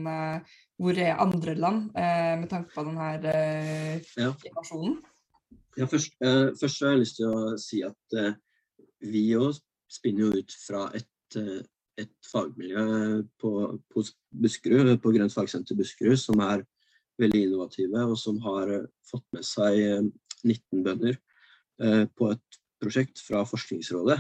hvor 0.81 1.01
er 1.05 1.21
andre 1.21 1.57
land 1.61 1.91
med 1.95 2.49
tanke 2.53 2.73
på 2.73 2.87
denne 2.89 3.35
ja. 4.17 4.33
Ja, 5.75 5.87
først, 5.91 6.13
uh, 6.23 6.55
først, 6.61 6.83
har 6.83 6.93
jeg 6.95 7.03
lyst 7.03 7.17
til 7.19 7.31
å 7.31 7.55
si 7.59 7.81
at 7.83 8.19
uh, 8.19 8.35
vi 9.03 9.25
òg 9.35 9.57
spinner 9.91 10.29
jo 10.29 10.43
ut 10.43 10.55
fra 10.63 10.85
et, 10.95 11.39
uh, 11.41 11.63
et 11.99 12.13
fagmiljø 12.31 12.85
på, 13.43 13.53
på 13.91 14.05
Buskerud, 14.45 14.93
på 15.03 15.15
Grønt 15.17 15.35
fagsenter 15.35 15.79
Buskerud, 15.79 16.21
som 16.21 16.43
er 16.47 16.63
veldig 17.19 17.41
innovative, 17.49 18.07
og 18.07 18.15
som 18.19 18.39
har 18.47 18.71
fått 19.07 19.27
med 19.35 19.47
seg 19.47 20.11
19 20.43 20.83
bønder 20.83 21.19
på 22.19 22.31
et 22.33 22.57
prosjekt 22.83 23.21
fra 23.23 23.45
Forskningsrådet, 23.47 24.17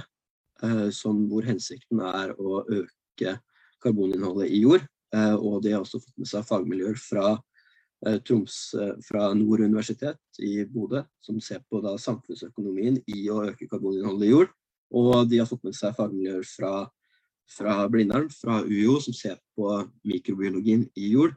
som, 0.94 1.24
hvor 1.26 1.42
hensikten 1.42 1.98
er 2.06 2.30
å 2.38 2.60
øke 2.62 3.34
karboninnholdet 3.82 4.46
i 4.46 4.60
jord. 4.62 4.86
og 5.42 5.58
de 5.66 5.74
har 5.74 5.82
også 5.82 5.98
fått 6.04 6.22
med 6.22 6.30
seg 6.30 6.46
fagmiljøer 6.46 7.02
fra 7.02 7.34
Eh, 7.34 7.53
Troms 8.24 8.56
eh, 8.76 8.92
fra 9.04 9.30
Nord 9.36 9.64
universitet 9.64 10.40
i 10.44 10.64
Bodø, 10.68 11.02
som 11.24 11.40
ser 11.40 11.62
på 11.70 11.80
da, 11.84 11.94
samfunnsøkonomien 12.00 12.98
i 13.08 13.24
å 13.32 13.40
øke 13.48 13.68
karboninnholdet 13.70 14.28
i 14.28 14.32
jord. 14.32 14.52
Og 14.94 15.28
de 15.30 15.40
har 15.40 15.48
fått 15.48 15.64
med 15.64 15.76
seg 15.76 15.94
fagmiljøer 15.96 16.44
fra, 16.46 16.72
fra 17.50 17.76
Blindern, 17.90 18.28
fra 18.30 18.60
UiO, 18.66 18.98
som 19.02 19.16
ser 19.16 19.38
på 19.56 19.70
mikrobiologien 20.06 20.84
i 21.00 21.14
jord. 21.14 21.34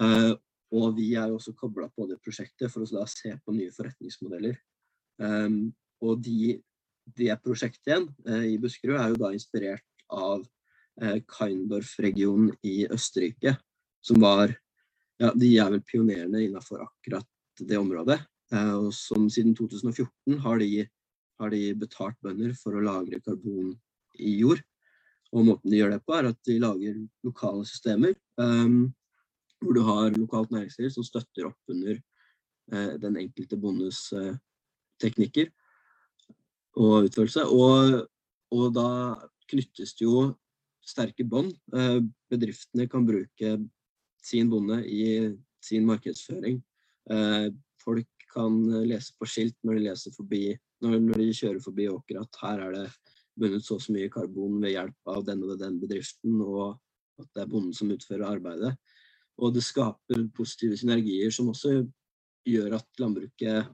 Uh, 0.00 0.36
og 0.76 0.96
vi 0.96 1.12
er 1.18 1.32
også 1.32 1.54
kobla 1.56 1.88
på 1.94 2.06
det 2.10 2.18
prosjektet 2.22 2.72
for 2.72 2.84
å 2.84 2.88
da 2.90 3.04
se 3.10 3.32
på 3.42 3.54
nye 3.56 3.72
forretningsmodeller. 3.74 4.56
Um, 5.22 5.72
og 6.04 6.20
de, 6.24 6.56
det 7.16 7.36
prosjektet 7.44 7.90
igjen 7.90 8.08
uh, 8.28 8.44
i 8.46 8.56
Buskerud 8.60 8.98
er 9.00 9.12
jo 9.12 9.20
da 9.20 9.32
inspirert 9.34 9.86
av 10.12 10.44
uh, 10.44 11.18
Kaindorf-regionen 11.32 12.54
i 12.66 12.84
Østerrike, 12.92 13.56
som 14.04 14.20
var 14.22 14.54
ja, 15.22 15.32
de 15.32 15.50
er 15.56 15.72
vel 15.72 15.82
pionerende 15.86 16.42
innenfor 16.44 16.82
akkurat 16.84 17.28
det 17.60 17.78
området. 17.80 18.18
Eh, 18.52 18.74
og 18.76 18.92
som 18.94 19.28
siden 19.32 19.54
2014 19.56 20.38
har 20.44 20.60
de, 20.62 20.86
har 21.40 21.52
de, 21.52 21.62
betalt 21.78 22.18
bønder 22.24 22.54
for 22.58 22.76
å 22.76 22.84
lagre 22.84 23.20
karbon 23.24 23.74
i 24.20 24.36
jord. 24.42 24.62
Og 25.34 25.46
måten 25.48 25.72
de 25.72 25.80
gjør 25.80 25.96
det 25.96 26.02
på, 26.06 26.14
er 26.16 26.30
at 26.30 26.40
de 26.48 26.58
lager 26.62 26.98
lokale 27.26 27.66
systemer. 27.68 28.14
Um, 28.38 28.94
hvor 29.60 29.72
du 29.72 29.80
har 29.86 30.12
lokalt 30.14 30.52
næringsliv 30.52 30.92
som 30.92 31.04
støtter 31.04 31.48
opp 31.48 31.72
under 31.72 31.96
uh, 32.72 32.92
den 33.00 33.16
enkelte 33.22 33.56
bondes 33.58 34.02
uh, 34.12 34.36
teknikker 35.02 35.48
og 36.76 37.08
utførelse. 37.08 37.46
Og, 37.48 38.04
og 38.54 38.66
da 38.76 38.88
knyttes 39.50 39.96
det 39.96 40.06
jo 40.06 40.28
sterke 40.86 41.24
bånd. 41.26 41.56
Bedriftene 42.30 42.86
kan 42.90 43.06
bruke 43.08 43.56
sin 44.26 44.50
bonde 44.50 44.80
i 44.84 45.06
sin 45.62 45.86
markedsføring. 45.88 46.58
Eh, 47.10 47.48
folk 47.82 48.26
kan 48.32 48.58
lese 48.88 49.14
på 49.16 49.28
skilt 49.30 49.56
når 49.64 49.80
de, 49.80 50.12
forbi, 50.16 50.42
når 50.82 51.20
de 51.22 51.30
kjører 51.32 51.62
forbi 51.62 51.86
åker 51.88 52.20
at 52.20 52.40
her 52.42 52.64
er 52.66 52.74
det 52.74 52.86
bundet 53.36 53.64
så 53.64 53.76
og 53.76 53.84
så 53.84 53.94
mye 53.94 54.10
karbon 54.12 54.60
ved 54.62 54.74
hjelp 54.74 55.12
av 55.12 55.24
den 55.26 55.44
og 55.44 55.58
den 55.60 55.78
bedriften, 55.80 56.40
og 56.40 56.76
at 57.20 57.28
det 57.36 57.42
er 57.44 57.50
bonden 57.52 57.74
som 57.76 57.92
utfører 57.92 58.28
arbeidet. 58.28 58.74
Og 59.36 59.52
det 59.52 59.64
skaper 59.64 60.28
positive 60.36 60.76
synergier 60.80 61.32
som 61.34 61.50
også 61.52 61.82
gjør 62.48 62.78
at 62.78 63.02
landbruket 63.02 63.68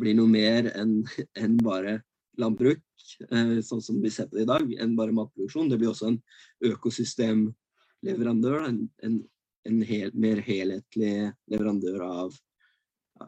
blir 0.00 0.16
noe 0.16 0.30
mer 0.30 0.70
enn 0.72 1.02
en 1.36 1.58
bare 1.60 1.98
landbruk, 2.40 2.80
eh, 3.28 3.58
sånn 3.64 3.82
som 3.84 4.00
vi 4.00 4.10
ser 4.12 4.28
på 4.30 4.38
det 4.38 4.46
i 4.46 4.50
dag, 4.50 4.72
enn 4.80 4.96
bare 4.96 5.12
matproduksjon. 5.16 5.68
Det 5.68 5.78
blir 5.80 5.90
også 5.92 6.06
en 6.12 6.20
økosystemleverandør, 6.70 8.64
en, 8.68 8.80
en, 9.04 9.20
en 9.68 9.82
hel, 9.84 10.12
mer 10.14 10.40
helhetlig 10.44 11.32
leverandør 11.50 12.04
av, 12.06 12.36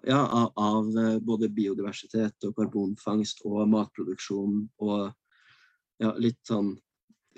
ja, 0.08 0.20
av, 0.20 0.52
av, 0.56 0.88
eh, 0.98 1.18
både 1.20 1.50
biodiversitet 1.52 2.46
og 2.48 2.54
karbonfangst 2.56 3.44
og 3.48 3.66
matproduksjon 3.72 4.62
og 4.84 5.10
ja, 6.02 6.14
litt 6.18 6.40
sånn 6.48 6.72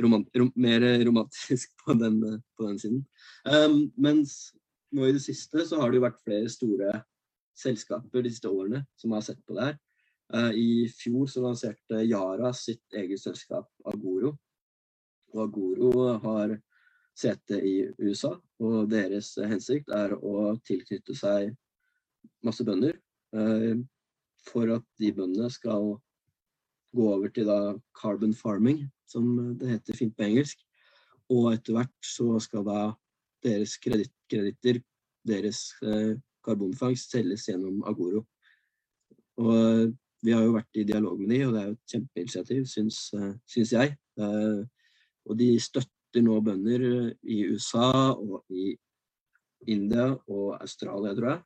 romant, 0.00 0.28
rom, 0.38 0.52
mer 0.56 0.84
romantisk 1.06 1.74
på 1.84 1.96
den, 1.98 2.20
på 2.56 2.68
den 2.68 2.78
siden. 2.80 3.02
Um, 3.46 3.80
mens 3.96 4.54
nå 4.94 5.08
i 5.08 5.16
det 5.16 5.24
siste 5.24 5.66
så 5.66 5.80
har 5.80 5.90
det 5.90 6.00
jo 6.00 6.06
vært 6.06 6.22
flere 6.22 6.52
store 6.52 6.92
selskaper 7.58 8.24
de 8.24 8.32
siste 8.32 8.50
årene 8.50 8.84
som 8.98 9.14
har 9.14 9.24
sett 9.26 9.42
på 9.46 9.58
det 9.58 9.70
her. 9.70 9.76
Uh, 10.34 10.50
I 10.56 10.68
fjor 10.90 11.28
så 11.30 11.42
lanserte 11.44 12.02
Yara 12.06 12.52
sitt 12.56 12.96
eget 12.96 13.22
selskap 13.22 13.68
Agoro. 13.90 14.34
Og 15.34 15.42
Agoro 15.48 15.92
har 16.24 16.56
sete 17.18 17.58
i 17.62 17.74
USA, 18.02 18.34
og 18.62 18.90
deres 18.90 19.34
hensikt 19.38 19.92
er 19.94 20.16
å 20.18 20.54
tilknytte 20.66 21.14
seg 21.16 21.52
masse 22.44 22.64
bønder. 22.66 22.96
Eh, 23.36 23.74
for 24.44 24.74
at 24.74 24.84
de 25.00 25.12
bøndene 25.16 25.48
skal 25.52 25.94
gå 26.94 27.06
over 27.10 27.30
til 27.34 27.48
da 27.48 27.74
carbon 27.96 28.34
farming, 28.36 28.84
som 29.08 29.56
det 29.58 29.70
heter 29.76 29.98
fint 29.98 30.16
på 30.16 30.26
engelsk. 30.28 30.60
Og 31.32 31.54
etter 31.54 31.78
hvert 31.78 31.94
så 32.04 32.36
skal 32.42 32.66
da 32.66 32.80
deres 33.44 33.78
kreditter, 33.80 34.80
deres 35.26 35.66
eh, 35.84 36.14
karbonfangst, 36.44 37.14
selges 37.14 37.48
gjennom 37.48 37.82
Agoro. 37.88 38.24
Og 39.40 39.94
vi 40.24 40.32
har 40.32 40.44
jo 40.44 40.54
vært 40.54 40.80
i 40.80 40.86
dialog 40.88 41.18
med 41.20 41.32
de, 41.34 41.40
og 41.46 41.54
det 41.54 41.62
er 41.62 41.66
jo 41.68 41.76
et 41.76 41.94
kjempeinitiativ, 41.94 42.62
syns, 42.70 43.00
eh, 43.18 43.32
syns 43.50 43.74
jeg. 43.74 43.96
Eh, 44.20 44.62
og 45.24 45.38
de 45.40 45.50
støtter 45.60 45.93
nå 46.22 46.38
bønder 46.44 46.84
i 47.22 47.40
USA 47.50 48.12
og 48.12 48.44
i 48.52 48.74
India 49.70 50.10
og 50.28 50.60
Australia, 50.60 51.14
tror 51.16 51.30
jeg. 51.32 51.42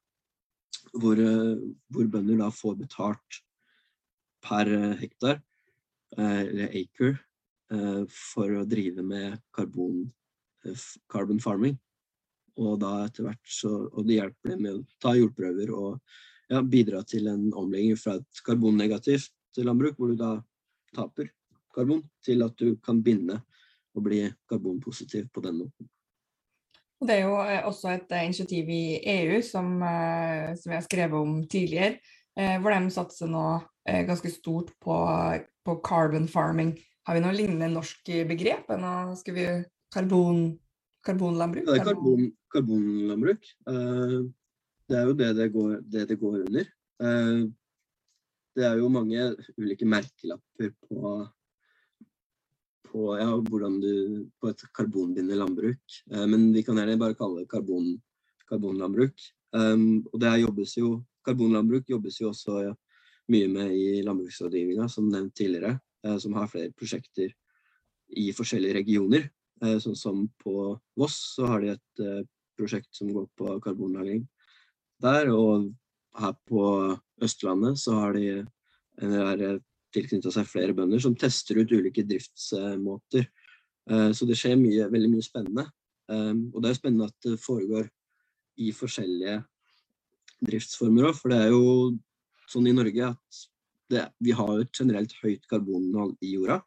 Hvor, 0.99 1.21
eh, 1.23 1.65
hvor 1.93 2.11
bønder 2.13 2.43
da 2.43 2.51
får 2.53 2.79
betalt 2.83 3.41
per 4.45 4.71
hektar, 5.01 5.43
eller 6.17 6.71
acre, 6.79 7.19
for 8.09 8.55
å 8.57 8.63
drive 8.65 9.03
med 9.05 9.35
karbon, 9.53 10.07
carbon 11.11 11.41
farming. 11.43 11.75
Og 12.57 12.79
da 12.81 13.05
etter 13.05 13.27
hvert 13.27 13.51
så, 13.53 13.71
og 13.93 14.07
det 14.09 14.17
hjelper 14.19 14.57
med 14.57 14.79
å 14.79 14.87
ta 15.03 15.13
jordprøver 15.19 15.75
og 15.75 15.99
ja, 16.49 16.63
bidra 16.63 17.03
til 17.07 17.29
en 17.31 17.51
omlegging 17.53 17.99
fra 18.01 18.17
et 18.19 18.43
karbonnegativt 18.47 19.35
landbruk, 19.65 19.97
hvor 19.99 20.13
du 20.13 20.19
da 20.19 20.33
taper 20.95 21.31
karbon, 21.75 22.03
til 22.25 22.45
at 22.47 22.57
du 22.59 22.77
kan 22.85 23.03
binde 23.05 23.41
og 23.99 24.07
bli 24.07 24.25
karbonpositiv 24.51 25.29
på 25.35 25.45
den 25.45 25.63
måten. 25.65 25.91
Det 26.99 27.15
er 27.15 27.29
jo 27.29 27.35
eh, 27.45 27.63
også 27.67 27.93
et 27.95 28.15
eh, 28.15 28.27
initiativ 28.27 28.71
i 28.75 28.85
EU 28.99 29.39
som, 29.47 29.77
eh, 29.87 30.55
som 30.59 30.73
jeg 30.73 30.81
har 30.81 30.87
skrevet 30.87 31.19
om 31.19 31.43
tidligere, 31.47 31.99
hvor 32.63 32.71
de 32.71 32.93
satser 32.95 33.27
nå 33.27 33.45
ganske 34.07 34.31
stort 34.31 34.69
på, 34.79 34.95
på 35.67 35.73
carbon 35.83 36.29
farming. 36.31 36.69
Har 37.03 37.17
vi 37.17 37.23
noe 37.25 37.35
lignende 37.35 37.67
norsk 37.73 38.13
begrep? 38.29 38.69
Nå 38.79 38.93
skal 39.19 39.35
vi 39.35 39.47
karbon, 39.91 40.45
karbonlandbruk? 41.03 41.67
Ja, 41.67 41.73
det 41.73 41.81
er 41.81 41.89
karbon, 41.89 42.29
karbonlandbruk. 42.55 43.49
Det 43.67 45.01
er 45.01 45.11
jo 45.11 45.17
det 45.19 45.33
det 45.35 45.49
går, 45.57 45.73
det 45.83 46.05
det 46.13 46.19
går 46.21 46.37
under. 46.45 46.71
Det 48.55 48.69
er 48.71 48.79
jo 48.79 48.93
mange 49.01 49.27
ulike 49.59 49.91
merkelapper 49.91 50.71
på, 50.87 51.17
på, 52.99 53.13
ja, 53.15 53.31
du, 53.39 54.27
på 54.43 54.51
et 54.51 54.63
karbonbindende 54.75 55.39
landbruk. 55.39 55.99
Eh, 56.11 56.27
men 56.27 56.51
vi 56.55 56.65
kan 56.67 56.81
gjerne 56.81 56.99
bare 56.99 57.15
kalle 57.19 57.45
det 57.45 57.51
karbon, 57.53 57.93
karbonlandbruk. 58.51 59.15
Um, 59.55 60.03
og 60.13 60.19
det 60.21 60.35
jobbes 60.43 60.75
jo, 60.77 60.89
karbonlandbruk 61.25 61.87
jobbes 61.89 62.19
jo 62.21 62.33
også 62.33 62.57
ja, 62.67 62.73
mye 63.33 63.47
med 63.49 63.71
i 63.73 64.03
landbruksrådgivninga, 64.05 64.89
som 64.93 65.07
nevnt 65.13 65.37
tidligere. 65.39 65.79
Eh, 66.07 66.19
som 66.19 66.35
har 66.35 66.51
flere 66.51 66.73
prosjekter 66.73 67.33
i 68.17 68.31
forskjellige 68.35 68.77
regioner. 68.81 69.29
Eh, 69.63 69.79
sånn 69.83 69.97
som 69.99 70.27
på 70.43 70.55
Voss 70.99 71.19
så 71.37 71.49
har 71.51 71.63
de 71.63 71.75
et 71.75 72.05
eh, 72.05 72.25
prosjekt 72.59 72.91
som 72.95 73.11
går 73.15 73.29
på 73.39 73.59
karbonlagring 73.65 74.25
der. 75.03 75.33
Og 75.35 75.71
her 76.19 76.37
på 76.49 76.63
Østlandet 77.23 77.81
så 77.83 77.99
har 77.99 78.15
de 78.19 78.29
en, 78.39 79.13
eh, 79.13 79.59
tilknytta 79.95 80.33
seg 80.33 80.49
flere 80.49 80.75
bønder 80.77 81.01
som 81.03 81.17
tester 81.19 81.61
ut 81.61 81.73
ulike 81.73 82.05
driftsmåter. 82.07 83.29
Eh, 83.91 84.11
så 84.17 84.29
det 84.29 84.37
skjer 84.39 84.59
mye, 84.61 84.89
veldig 84.93 85.13
mye 85.13 85.25
spennende. 85.25 85.67
Eh, 86.13 86.35
og 86.53 86.59
det 86.63 86.71
er 86.73 86.79
spennende 86.79 87.09
at 87.09 87.17
det 87.25 87.39
foregår 87.43 87.89
i 88.59 88.73
forskjellige 88.75 89.39
driftsformer 90.45 91.09
òg, 91.09 91.17
for 91.19 91.33
det 91.33 91.39
er 91.45 91.53
jo 91.55 91.95
sånn 92.49 92.69
i 92.71 92.75
Norge 92.75 93.13
at 93.13 93.41
det, 93.89 94.05
vi 94.23 94.35
har 94.37 94.55
et 94.61 94.75
generelt 94.75 95.15
høyt 95.23 95.47
karboninnhold 95.51 96.17
i 96.25 96.35
jorda 96.37 96.61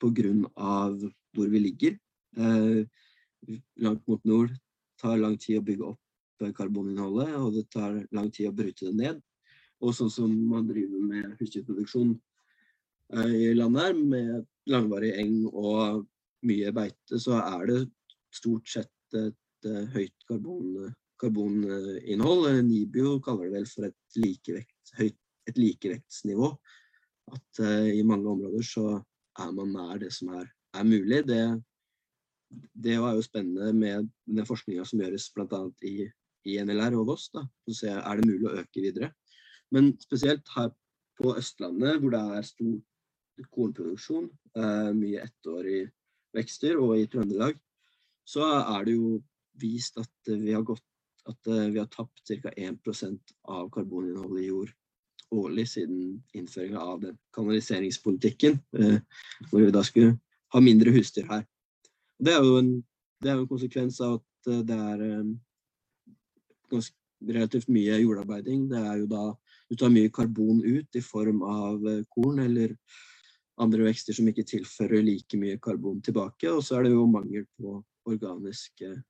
pga. 0.00 0.32
hvor 1.34 1.48
vi 1.48 1.58
ligger. 1.58 1.98
langt 3.76 4.06
mot 4.08 4.24
nord 4.24 4.50
tar 4.98 5.16
lang 5.16 5.36
tid 5.38 5.58
å 5.58 5.64
bygge 5.64 5.84
opp 5.92 6.00
karboninnholdet, 6.56 7.34
og 7.38 7.54
det 7.54 7.70
tar 7.70 8.06
lang 8.12 8.30
tid 8.30 8.48
å 8.48 8.56
bryte 8.56 8.86
det 8.88 8.94
ned. 8.94 9.20
Og 9.84 9.94
sånn 9.94 10.10
som 10.10 10.30
man 10.48 10.66
driver 10.68 11.00
med 11.02 11.34
husdyrproduksjon 11.40 12.14
eh, 12.14 12.33
i 13.12 13.52
landet 13.54 13.82
her, 13.82 13.94
med 13.94 14.46
langvarig 14.70 15.12
eng 15.20 15.44
og 15.50 16.04
mye 16.48 16.72
beite, 16.76 17.20
så 17.20 17.38
er 17.40 17.66
det 17.68 17.78
stort 18.34 18.68
sett 18.68 19.18
et 19.18 19.68
uh, 19.68 19.84
høyt 19.94 20.26
karbon, 20.28 20.88
karboninnhold. 21.20 22.48
Nibio 22.66 23.18
kaller 23.24 23.48
det 23.48 23.58
vel 23.58 23.68
for 23.70 23.88
et, 23.88 24.00
likevekt, 24.18 24.94
høyt, 24.98 25.20
et 25.48 25.60
likevektsnivå. 25.60 26.50
At 27.34 27.62
uh, 27.62 27.86
i 27.92 28.02
mange 28.06 28.28
områder 28.32 28.66
så 28.66 28.88
er 29.40 29.54
man 29.54 29.72
nær 29.76 30.00
det 30.02 30.10
som 30.16 30.32
er, 30.40 30.48
er 30.74 30.88
mulig. 30.88 31.22
Det, 31.28 31.40
det 32.74 32.96
er 32.96 33.04
jo 33.04 33.24
spennende 33.24 33.72
med 33.76 34.10
den 34.26 34.48
forskninga 34.48 34.84
som 34.88 35.04
gjøres 35.04 35.30
bl.a. 35.36 35.64
i 35.86 36.10
i 36.44 36.58
NLR 36.60 36.96
og 37.00 37.08
Voss. 37.12 37.28
Da, 37.32 37.44
så 37.68 37.76
se 37.78 37.92
er 37.94 38.20
det 38.20 38.28
mulig 38.28 38.48
å 38.48 38.56
øke 38.60 38.82
videre. 38.84 39.12
Men 39.74 39.94
spesielt 40.02 40.48
her 40.56 40.72
på 41.18 41.34
Østlandet, 41.38 42.00
hvor 42.02 42.14
det 42.14 42.22
er 42.36 42.46
stor 42.46 42.74
kornproduksjon, 43.42 44.28
eh, 44.56 44.90
mye 44.94 45.22
ettårige 45.24 45.90
vekster, 46.34 46.78
og 46.80 46.98
i 46.98 47.06
Trøndelag, 47.10 47.58
så 48.26 48.46
er 48.60 48.84
det 48.86 48.96
jo 48.96 49.18
vist 49.60 49.98
at 50.00 50.30
vi 50.30 50.54
har, 50.54 50.62
gått, 50.66 50.84
at 51.28 51.50
eh, 51.50 51.68
vi 51.74 51.78
har 51.78 51.90
tapt 51.92 52.24
ca. 52.26 52.50
1% 52.56 53.34
av 53.50 53.70
karboninnholdet 53.74 54.42
i 54.42 54.48
jord 54.48 54.72
årlig 55.34 55.66
siden 55.66 56.22
innføringa 56.36 56.78
av 56.78 57.00
den 57.02 57.16
kanaliseringspolitikken, 57.34 58.60
eh, 58.78 58.98
hvor 59.50 59.64
vi 59.64 59.72
da 59.74 59.82
skulle 59.82 60.18
ha 60.54 60.60
mindre 60.62 60.92
husdyr 60.94 61.26
her. 61.30 61.46
Det 62.18 62.34
er 62.34 62.44
jo 62.44 62.58
en, 62.60 62.76
er 63.24 63.38
en 63.38 63.48
konsekvens 63.50 63.98
av 64.04 64.20
at 64.20 64.52
det 64.68 64.76
er 64.76 65.00
ganske 66.70 66.94
relativt 67.24 67.70
mye 67.72 67.96
jordarbeiding. 67.98 68.68
Det 68.70 68.78
er 68.78 69.00
jo 69.00 69.08
da 69.10 69.24
du 69.70 69.76
tar 69.80 69.90
mye 69.90 70.12
karbon 70.12 70.60
ut 70.62 70.96
i 70.96 71.02
form 71.02 71.42
av 71.42 71.82
korn 72.12 72.38
eller 72.44 72.76
andre 73.60 73.86
vekster 73.86 74.16
som 74.16 74.28
ikke 74.30 74.46
tilfører 74.48 75.04
like 75.04 75.38
mye 75.38 75.58
karbon 75.62 76.00
tilbake. 76.04 76.50
Og 76.50 76.62
så 76.64 76.78
er 76.78 76.86
det 76.86 76.94
jo 76.94 77.06
mangel 77.10 77.46
på 77.58 77.76
organisk 78.10 78.84
eh, 78.86 79.02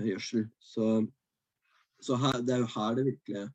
gjødsel. 0.00 0.48
Så, 0.60 0.88
så 2.02 2.18
her, 2.20 2.40
det 2.44 2.56
er 2.56 2.64
jo 2.64 2.72
her 2.74 2.98
det 2.98 3.06
virkelige 3.10 3.46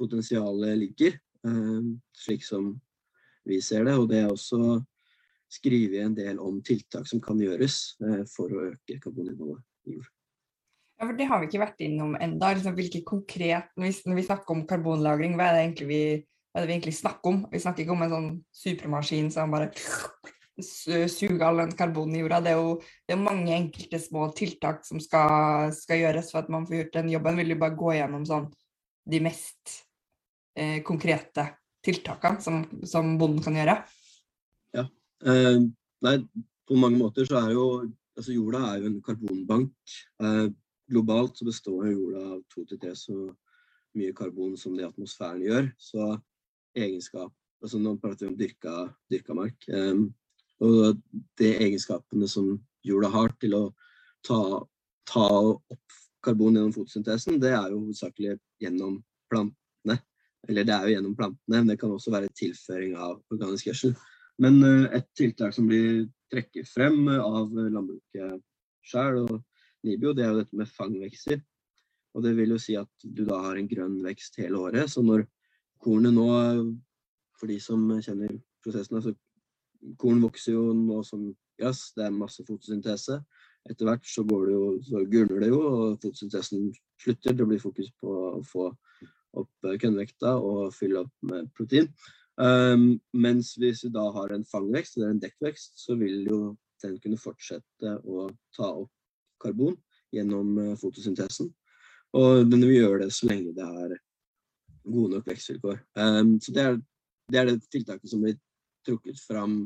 potensialet 0.00 0.78
ligger, 0.84 1.18
eh, 1.46 1.90
slik 2.24 2.46
som 2.46 2.72
vi 3.48 3.60
ser 3.64 3.84
det. 3.88 3.98
Og 3.98 4.08
det 4.10 4.22
er 4.22 4.32
også 4.32 4.80
skrive 5.50 6.04
en 6.04 6.14
del 6.14 6.38
om 6.38 6.62
tiltak 6.62 7.08
som 7.10 7.20
kan 7.22 7.40
gjøres 7.42 7.98
for 8.30 8.52
å 8.54 8.68
øke 8.70 9.00
karboninnholdet 9.02 9.90
i 9.90 9.96
jord. 9.98 10.10
Ja, 11.00 11.06
for 11.08 11.16
Det 11.16 11.26
har 11.30 11.40
vi 11.40 11.46
ikke 11.48 11.62
vært 11.62 11.80
innom 11.80 12.12
enda. 12.20 12.52
Liksom, 12.52 12.74
hvilke 12.76 13.00
konkret, 13.08 13.70
når 13.80 14.18
vi, 14.18 14.24
snakker 14.26 14.52
om 14.52 14.66
karbonlagring, 14.68 15.32
hva 15.38 15.46
er 15.48 15.56
det 15.56 15.62
egentlig 15.64 15.88
vi 15.88 16.02
hva 16.50 16.60
er 16.60 16.64
det 16.64 16.70
vi 16.70 16.76
egentlig 16.78 16.98
snakker 16.98 17.30
om. 17.30 17.40
Vi 17.52 17.62
snakker 17.62 17.84
ikke 17.84 17.94
om 17.94 18.04
en 18.04 18.12
sånn 18.12 18.30
supermaskin 18.60 19.30
som 19.30 19.52
bare 19.54 19.70
suger 20.60 21.44
all 21.46 21.62
den 21.62 21.76
karbonen 21.78 22.16
i 22.16 22.22
jorda. 22.24 22.40
Det 22.44 22.52
er 22.52 22.58
jo 22.58 22.72
det 22.80 23.14
er 23.14 23.22
mange 23.22 23.54
enkelte 23.54 24.00
små 24.02 24.26
tiltak 24.36 24.82
som 24.86 25.00
skal, 25.02 25.70
skal, 25.76 26.02
gjøres 26.02 26.32
for 26.32 26.42
at 26.42 26.50
man 26.52 26.66
får 26.68 26.80
gjort 26.80 26.98
den 26.98 27.12
jobben. 27.14 27.38
Vil 27.40 27.54
du 27.54 27.58
bare 27.60 27.78
gå 27.78 27.94
gjennom 27.96 28.26
sånn 28.28 28.48
de 29.10 29.22
mest 29.24 29.76
eh, 30.58 30.80
konkrete 30.86 31.46
tiltakene 31.86 32.44
som, 32.44 32.62
som, 32.84 33.14
bonden 33.20 33.44
kan 33.44 33.56
gjøre? 33.56 33.78
Ja. 34.76 34.86
Eh, 35.24 35.62
nei, 36.06 36.16
på 36.68 36.78
mange 36.78 37.00
måter 37.00 37.28
så 37.28 37.40
er 37.44 37.54
jo 37.54 37.66
altså 38.18 38.34
jorda 38.34 38.64
er 38.72 38.82
jo 38.82 38.90
en 38.90 38.98
karbonbank. 39.04 39.94
Eh, 40.22 40.48
globalt 40.90 41.38
så 41.38 41.46
består 41.46 41.92
jorda 41.92 42.24
av 42.34 42.42
to 42.50 42.66
til 42.66 42.80
tre 42.82 42.92
så 42.98 43.30
mye 43.96 44.14
karbon 44.14 44.58
som 44.58 44.74
det 44.76 44.86
atmosfæren 44.86 45.42
gjør. 45.46 45.70
Så 45.78 46.10
egenskap 46.78 47.32
altså 47.60 47.78
Nå 47.80 47.96
prater 48.00 48.26
vi 48.26 48.32
om 48.32 48.36
dyrka, 48.38 48.74
dyrka 49.12 49.36
mark. 49.36 49.66
Um, 49.68 50.10
og 50.64 51.00
de 51.40 51.48
egenskapene 51.64 52.28
som 52.28 52.54
jorda 52.86 53.10
har 53.12 53.34
til 53.40 53.56
å 53.56 53.62
ta, 54.26 54.40
ta 55.08 55.26
opp 55.44 55.98
karbon 56.24 56.56
gjennom 56.56 56.74
fotosyntesen, 56.74 57.40
det 57.40 57.52
er 57.56 57.72
jo 57.72 57.82
hovedsakelig 57.82 58.38
gjennom 58.60 58.98
plantene. 59.32 59.98
Eller 60.48 60.68
det 60.68 60.76
er 60.76 60.86
jo 60.86 60.94
gjennom 60.96 61.16
plantene, 61.18 61.58
men 61.58 61.68
det 61.72 61.78
kan 61.80 61.92
også 61.92 62.12
være 62.14 62.32
tilføring 62.36 62.96
av 62.96 63.18
organisk 63.32 63.70
gjødsel. 63.70 63.94
Men 64.40 64.60
uh, 64.64 64.88
et 64.96 65.08
tiltak 65.16 65.56
som 65.56 65.68
blir 65.68 66.06
trekket 66.32 66.68
frem 66.68 67.08
av 67.12 67.52
landbruket 67.52 68.40
sjøl 68.86 69.24
og 69.26 69.38
Nibio, 69.84 70.12
det 70.12 70.24
er 70.24 70.32
jo 70.32 70.40
dette 70.42 70.56
med 70.60 70.68
fangvekster. 70.68 71.40
Og 72.16 72.24
det 72.24 72.34
vil 72.36 72.52
jo 72.52 72.58
si 72.60 72.74
at 72.76 72.90
du 73.04 73.22
da 73.24 73.38
har 73.44 73.56
en 73.56 73.68
grønn 73.70 74.00
vekst 74.04 74.36
hele 74.40 74.58
året. 74.60 74.90
Så 74.92 75.00
når 75.04 75.24
kornet 75.80 76.14
nå, 76.14 76.28
for 77.40 77.50
de 77.50 77.58
som 77.62 77.82
kjenner 78.04 78.36
prosessen, 78.64 78.98
altså 79.00 79.14
korn 80.00 80.20
vokser 80.22 80.54
jo 80.54 80.70
nå 80.76 81.00
som 81.06 81.30
gress, 81.60 81.90
det 81.96 82.06
er 82.06 82.16
masse 82.16 82.44
fotosyntese. 82.46 83.20
Etter 83.68 83.88
hvert 83.88 84.06
så, 84.08 84.24
går 84.24 84.50
jo, 84.52 84.62
så 84.84 85.02
gulner 85.08 85.42
det 85.44 85.50
jo, 85.52 85.60
og 85.60 85.98
fotosyntesen 86.02 86.70
slutter. 87.00 87.36
Det 87.36 87.48
blir 87.48 87.62
fokus 87.62 87.90
på 88.00 88.14
å 88.30 88.40
få 88.46 88.70
opp 89.40 89.68
kønnvekta 89.80 90.34
og 90.42 90.72
fylle 90.74 91.04
opp 91.04 91.12
med 91.28 91.50
protein. 91.56 91.90
Um, 92.40 92.94
mens 93.12 93.52
hvis 93.60 93.84
vi 93.84 93.92
da 93.92 94.06
har 94.14 94.32
en 94.32 94.46
fangvekst 94.48 94.96
eller 94.96 95.12
en 95.12 95.22
dekkvekst, 95.22 95.76
så 95.82 95.96
vil 96.00 96.24
jo 96.24 96.40
den 96.80 96.96
kunne 97.02 97.20
fortsette 97.20 97.98
å 98.08 98.30
ta 98.56 98.70
opp 98.70 98.92
karbon 99.42 99.76
gjennom 100.14 100.54
uh, 100.56 100.76
fotosyntesen. 100.80 101.50
Og 102.16 102.46
den 102.48 102.64
vil 102.64 102.80
gjøre 102.80 103.04
det 103.04 103.12
så 103.14 103.28
lenge 103.28 103.52
det 103.54 103.66
er 103.84 103.98
gode 104.84 105.16
nok 105.16 105.28
vekstvilkår. 105.28 105.80
Um, 105.96 106.36
så 106.40 106.54
det 106.54 106.64
er, 106.64 106.78
det 107.30 107.40
er, 107.40 107.50
det 107.50 107.70
tiltaket 107.72 108.10
som 108.10 108.22
blir 108.24 108.38
trukket 108.86 109.20
fram 109.22 109.56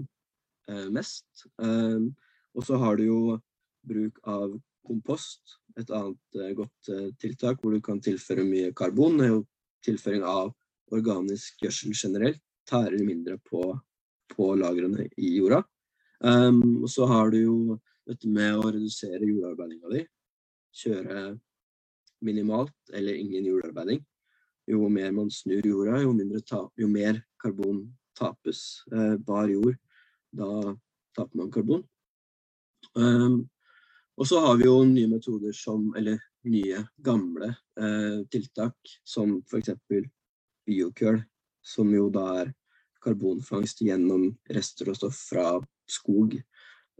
uh, 0.70 0.88
mest. 0.94 1.26
Um, 1.58 2.12
og 2.54 2.66
så 2.66 2.78
har 2.80 2.98
du 2.98 3.06
jo 3.08 3.20
bruk 3.86 4.20
av 4.30 4.54
kompost, 4.84 5.58
et 5.78 5.90
annet 5.90 6.38
uh, 6.40 6.50
godt 6.58 6.92
uh, 6.92 7.08
tiltak 7.20 7.62
hvor 7.62 7.74
du 7.74 7.82
kan 7.84 8.02
tilføre 8.02 8.46
mye 8.46 8.72
karbon. 8.76 9.18
Det 9.18 9.28
er 9.28 9.34
jo 9.34 9.44
tilføring 9.84 10.26
av 10.28 10.52
organisk 10.94 11.64
gjødsel 11.64 11.94
generelt. 11.96 12.42
Tærer 12.64 13.02
mindre 13.04 13.36
på, 13.44 13.74
på 14.32 14.54
lagrene 14.56 15.08
i 15.20 15.34
jorda. 15.36 15.60
Um, 16.24 16.84
og 16.84 16.88
så 16.88 17.06
har 17.10 17.28
du 17.34 17.42
jo 17.42 17.56
dette 18.08 18.28
med 18.28 18.56
å 18.56 18.70
redusere 18.70 19.26
jordarbeidinga 19.28 19.90
di. 19.92 20.04
Kjøre 20.74 21.26
minimalt 22.24 22.94
eller 22.96 23.18
ingen 23.20 23.44
jordarbeiding 23.50 24.00
jo 24.66 24.88
mer 24.88 25.12
man 25.12 25.30
snur 25.30 25.66
jorda, 25.66 26.00
jo, 26.02 26.14
ta, 26.46 26.62
jo 26.76 26.88
mer 26.88 27.20
karbon 27.40 27.84
tapes. 28.18 28.84
Eh, 28.92 29.16
bar 29.16 29.48
jord, 29.48 29.76
da 30.32 30.76
taper 31.16 31.38
man 31.38 31.50
karbon. 31.52 31.84
Um, 32.94 33.48
og 34.16 34.28
så 34.30 34.40
har 34.44 34.58
vi 34.60 34.68
jo 34.68 34.76
nye 34.86 35.10
metoder 35.10 35.54
som, 35.56 35.88
eller 35.98 36.20
nye, 36.46 36.84
gamle 37.02 37.50
eh, 37.80 38.20
tiltak, 38.30 38.76
som 39.04 39.40
f.eks. 39.48 39.72
biokøl, 40.66 41.18
som 41.64 41.90
jo 41.94 42.08
da 42.14 42.26
er 42.42 42.52
karbonfangst 43.04 43.82
gjennom 43.84 44.30
rester 44.54 44.92
og 44.92 44.98
stoff 45.00 45.18
fra 45.28 45.48
skog. 45.90 46.38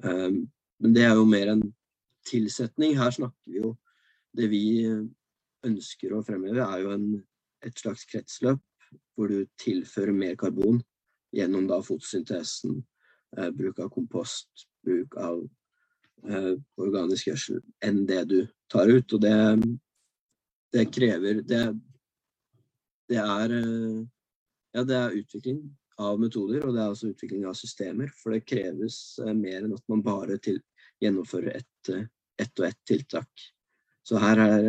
Um, 0.02 0.44
men 0.82 0.96
det 0.96 1.06
er 1.06 1.14
jo 1.16 1.28
mer 1.28 1.54
en 1.54 1.62
tilsetning. 2.26 2.96
Her 2.98 3.14
snakker 3.14 3.52
vi 3.52 3.62
jo 3.62 3.76
Det 4.34 4.48
vi 4.50 4.82
ønsker 5.62 6.10
å 6.10 6.24
fremheve, 6.26 6.58
er 6.58 6.80
jo 6.82 6.88
en 6.90 7.04
et 7.64 7.78
slags 7.80 8.04
kretsløp 8.10 8.62
hvor 9.14 9.30
du 9.30 9.44
tilfører 9.60 10.14
mer 10.14 10.36
karbon 10.38 10.80
gjennom 11.34 11.66
da 11.70 11.80
fotosyntesen, 11.82 12.78
eh, 13.38 13.50
bruk 13.50 13.80
av 13.82 13.90
kompost, 13.94 14.66
bruk 14.86 15.16
av 15.18 15.40
eh, 16.28 16.52
organisk 16.80 17.30
gjødsel, 17.30 17.62
enn 17.84 18.04
det 18.06 18.22
du 18.30 18.38
tar 18.70 18.90
ut. 18.90 19.16
Og 19.16 19.22
det, 19.22 19.34
det 20.74 20.88
krever 20.94 21.42
det, 21.42 21.64
det, 23.10 23.18
er 23.22 23.56
eh, 23.58 24.02
ja, 24.76 24.84
det 24.84 25.00
er 25.00 25.18
utvikling 25.22 25.64
av 26.02 26.18
metoder, 26.22 26.64
og 26.66 26.74
det 26.74 26.82
er 26.82 26.94
også 26.94 27.12
utvikling 27.14 27.46
av 27.50 27.58
systemer. 27.58 28.10
For 28.20 28.34
det 28.34 28.46
kreves 28.46 29.18
eh, 29.22 29.34
mer 29.34 29.62
enn 29.62 29.74
at 29.76 29.84
man 29.90 30.04
bare 30.06 30.38
til, 30.42 30.62
gjennomfører 31.02 31.58
ett 31.58 31.94
et 32.40 32.58
og 32.58 32.66
ett 32.66 32.80
tiltak. 32.88 33.42
Så 34.02 34.18
her 34.18 34.40
er 34.42 34.64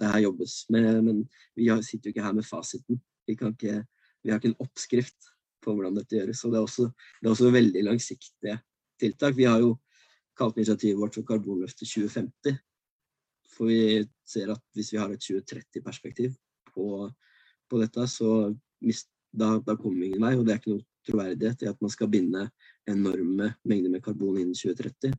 det 0.00 0.10
her 0.12 0.24
jobbes 0.26 0.56
med, 0.74 0.88
men 1.06 1.22
vi 1.56 1.68
sitter 1.82 2.10
jo 2.10 2.14
ikke 2.14 2.26
her 2.26 2.36
med 2.36 2.46
fasiten. 2.46 3.00
Vi, 3.26 3.36
ikke, 3.36 3.80
vi, 4.22 4.30
har 4.30 4.40
ikke 4.40 4.52
en 4.52 4.62
oppskrift 4.64 5.30
på 5.64 5.74
hvordan 5.74 5.96
dette 5.96 6.18
gjøres. 6.18 6.44
og 6.44 6.52
Det 6.52 6.58
er 6.58 6.68
også, 6.68 6.86
det 7.20 7.28
er 7.28 7.34
også 7.34 7.50
veldig 7.50 7.84
langsiktige 7.84 8.58
tiltak. 9.00 9.36
Vi 9.36 9.48
har 9.48 9.60
jo 9.62 9.74
kalt 10.38 10.56
initiativet 10.58 10.98
vårt 10.98 11.16
for 11.18 11.26
Karbonløftet 11.28 11.88
2050. 11.88 12.58
For 13.54 13.70
vi 13.70 14.02
ser 14.26 14.50
at 14.54 14.62
hvis 14.74 14.92
vi 14.92 14.98
har 14.98 15.12
et 15.12 15.22
2030-perspektiv 15.22 16.34
på, 16.72 16.86
på, 17.70 17.80
dette, 17.80 18.06
så 18.10 18.50
mist, 18.82 19.08
da, 19.30 19.58
da, 19.62 19.76
kommer 19.76 20.00
vi 20.00 20.10
ingen 20.10 20.24
vei. 20.24 20.34
Og 20.36 20.44
det 20.46 20.54
er 20.54 20.62
ikke 20.62 20.74
noe 20.74 20.86
troverdighet 21.04 21.62
i 21.62 21.70
at 21.70 21.84
man 21.84 21.92
skal 21.92 22.10
binde 22.10 22.48
enorme 22.90 23.52
mengder 23.68 23.92
med 23.92 24.02
karbon 24.04 24.40
innen 24.40 24.56
2030. 24.58 25.14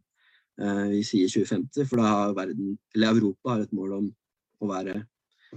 Eh, 0.62 0.86
vi 0.92 1.02
sier 1.04 1.32
2050, 1.32 1.88
for 1.90 2.02
da 2.02 2.12
har 2.12 2.38
verden, 2.38 2.76
eller 2.96 3.16
Europa 3.16 3.54
har 3.54 3.66
et 3.66 3.76
mål 3.76 3.98
om 4.00 4.12
å 4.62 4.70
være 4.70 5.00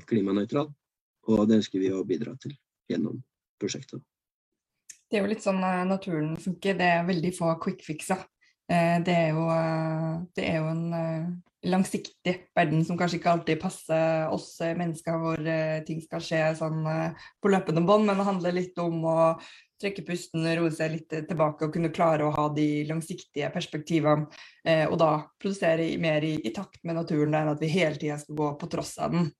klimanøytral. 0.09 0.71
Og 1.29 1.45
det 1.49 1.61
ønsker 1.61 1.83
vi 1.83 1.91
å 1.93 2.05
bidra 2.09 2.35
til 2.41 2.55
gjennom 2.89 3.19
prosjektet. 3.61 4.01
Det 5.09 5.19
er 5.19 5.25
jo 5.25 5.31
litt 5.31 5.45
sånn 5.45 5.61
uh, 5.65 5.85
naturen 5.89 6.35
funker. 6.41 6.77
Det 6.79 6.89
er 6.99 7.09
veldig 7.09 7.33
få 7.37 7.55
quick 7.63 7.85
fixer. 7.85 8.25
Uh, 8.69 9.01
det, 9.05 9.15
er 9.15 9.31
jo, 9.37 9.45
uh, 9.49 10.25
det 10.37 10.49
er 10.51 10.59
jo 10.61 10.73
en 10.73 11.37
langsiktig 11.69 12.35
verden 12.57 12.85
som 12.87 12.99
kanskje 13.01 13.19
ikke 13.19 13.33
alltid 13.33 13.61
passer 13.61 14.29
oss 14.31 14.61
mennesker, 14.63 15.17
hvor 15.19 15.41
ting 15.89 15.99
skal 16.05 16.23
skje 16.23 16.43
sånn 16.61 16.85
på 17.43 17.51
løpende 17.51 17.83
bånd, 17.83 18.07
men 18.07 18.21
det 18.21 18.27
handler 18.29 18.55
litt 18.55 18.79
om 18.79 19.03
å 19.11 19.17
trekke 19.81 20.05
pusten, 20.07 20.47
roe 20.59 20.71
seg 20.75 20.95
litt 20.95 21.17
tilbake 21.31 21.67
og 21.67 21.75
kunne 21.75 21.93
klare 21.95 22.27
å 22.27 22.35
ha 22.35 22.47
de 22.55 22.85
langsiktige 22.89 23.51
perspektivene. 23.55 24.29
Eh, 24.65 24.85
og 24.89 24.99
da 25.01 25.13
produsere 25.41 25.89
mer 26.03 26.27
i, 26.27 26.35
i, 26.43 26.53
takt 26.55 26.83
med 26.85 26.99
naturen 26.99 27.37
enn 27.39 27.53
at 27.55 27.63
vi 27.63 27.71
hele 27.73 27.99
tida 28.01 28.19
skal 28.21 28.39
gå 28.39 28.53
på 28.61 28.71
tross 28.73 28.97
av 29.03 29.15
den. 29.15 29.31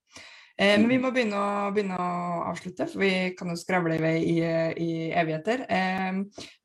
Eh, 0.59 0.75
men 0.75 0.89
vi 0.91 0.97
må 0.99 1.13
begynne 1.15 1.39
å, 1.39 1.67
begynne 1.71 1.95
å, 1.95 2.07
avslutte, 2.49 2.83
for 2.91 2.99
vi 2.99 3.31
kan 3.39 3.47
jo 3.47 3.55
skravle 3.55 3.95
i 3.95 4.01
vei 4.03 4.15
i, 4.27 4.37
i 4.83 4.89
evigheter. 5.15 5.63
Eh, 5.71 6.17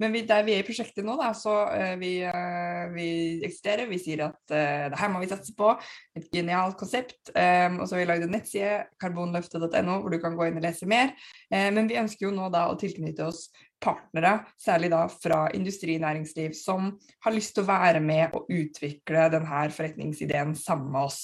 men 0.02 0.14
vi, 0.16 0.24
der 0.26 0.42
vi 0.46 0.57
er 0.57 0.64
i 0.64 0.66
prosjektet 0.66 1.07
nå, 1.07 1.14
da, 1.20 1.28
så 1.38 1.52
eh, 1.70 1.92
vi, 2.00 2.14
eh, 2.26 2.80
vi 2.90 3.09
eksisterer. 3.46 3.87
Vi 3.87 4.00
sier 4.02 4.24
at 4.26 4.54
eh, 4.54 4.88
det 4.90 4.98
her 4.98 5.12
må 5.12 5.22
vi 5.22 5.28
satse 5.30 5.54
på. 5.54 5.70
Et 6.18 6.26
genialt 6.35 6.74
konsept. 6.80 7.20
Eh, 7.38 7.68
og 7.76 7.87
så 7.87 7.94
har 7.94 8.02
vi 8.02 8.09
lagd 8.11 8.26
en 8.26 8.35
nettside, 8.35 8.80
karbonløftet.no, 9.04 10.00
hvor 10.02 10.11
du 10.11 10.18
kan 10.22 10.35
gå 10.35 10.48
inn 10.48 10.59
og 10.59 10.66
lese 10.66 10.90
mer. 10.90 11.14
men 11.54 11.87
vi 11.87 12.00
ønsker 12.00 12.26
jo 12.26 12.33
nå 12.35 12.48
da 12.50 12.64
å 12.66 12.74
tilknytte 12.78 13.28
oss 13.28 13.46
partnere, 13.85 14.40
særlig 14.59 14.90
da 14.90 15.04
fra 15.12 15.44
industri 15.54 15.98
og 15.98 16.04
næringsliv, 16.07 16.54
som 16.59 16.94
har 17.22 17.35
lyst 17.37 17.54
til 17.54 17.62
å 17.62 17.70
være 17.70 18.02
med 18.02 18.35
og 18.35 18.50
utvikle 18.50 19.28
denne 19.33 19.64
forretningsideen 19.76 20.57
sammen 20.59 20.90
med 20.94 21.12
oss. 21.12 21.20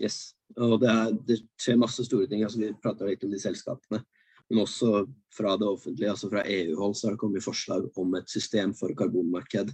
Yes. 0.00 0.34
Og 0.54 0.76
det, 0.82 0.90
er, 0.90 1.14
det, 1.28 1.38
skjer 1.60 1.80
masse 1.80 2.04
store 2.06 2.28
ting. 2.30 2.44
altså 2.46 2.60
Vi 2.60 2.70
prata 2.82 3.08
litt 3.08 3.24
om 3.26 3.32
de 3.32 3.40
selskapene. 3.42 4.02
Men 4.50 4.60
også 4.62 5.06
fra 5.32 5.54
det 5.58 5.66
offentlige, 5.66 6.10
altså 6.12 6.28
fra 6.30 6.44
EU-hold, 6.44 6.94
så 6.96 7.08
har 7.08 7.14
det 7.14 7.22
kommet 7.22 7.44
forslag 7.44 7.86
om 8.00 8.16
et 8.18 8.28
system 8.30 8.74
for 8.76 8.92
karbonmarked 8.96 9.72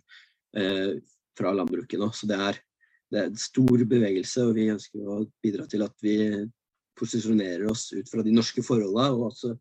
eh, 0.56 0.92
fra 1.38 1.54
landbruket 1.56 2.00
nå. 2.00 2.10
Så 2.14 2.28
det 2.30 2.38
er, 2.38 2.60
det 3.10 3.20
er 3.20 3.32
en 3.32 3.40
stor 3.40 3.84
bevegelse, 3.90 4.46
og 4.46 4.54
vi 4.56 4.70
ønsker 4.70 5.10
å 5.10 5.24
bidra 5.42 5.66
til 5.70 5.84
at 5.86 5.96
vi 6.06 6.16
posisjonerer 7.00 7.66
oss 7.70 7.88
ut 7.96 8.08
fra 8.12 8.22
de 8.24 8.34
norske 8.34 8.62
forholdene, 8.64 9.10
og 9.16 9.30
også 9.32 9.54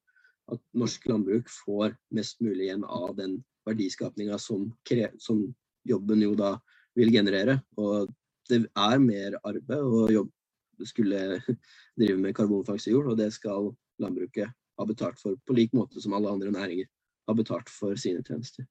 at 0.53 0.61
norsk 0.77 1.05
landbruk 1.09 1.49
får 1.65 1.93
mest 2.15 2.39
mulig 2.43 2.67
igjen 2.67 2.85
av 2.85 3.13
den 3.17 3.39
verdiskapinga 3.69 4.37
som, 4.41 4.69
som, 5.21 5.43
jobben 5.87 6.21
jo 6.21 6.33
da 6.37 6.55
vil 6.97 7.11
generere. 7.13 7.59
Og 7.79 8.09
det 8.49 8.63
er 8.67 9.01
mer 9.01 9.37
arbeid 9.47 9.79
og 9.79 10.11
jobbe 10.13 10.38
skulle 10.87 11.41
drive 11.99 12.17
med 12.17 12.35
karbonfangst 12.37 12.87
i 12.87 12.95
jord, 12.95 13.11
og 13.11 13.19
det 13.19 13.31
skal 13.35 13.71
landbruket 13.99 14.51
ha 14.79 14.87
betalt 14.87 15.19
for, 15.19 15.35
på 15.45 15.55
lik 15.57 15.75
måte 15.75 16.01
som 16.01 16.15
alle 16.15 16.31
andre 16.31 16.51
næringer 16.55 16.87
har 17.27 17.37
betalt 17.37 17.69
for 17.71 17.99
sine 17.99 18.23
tjenester. 18.25 18.65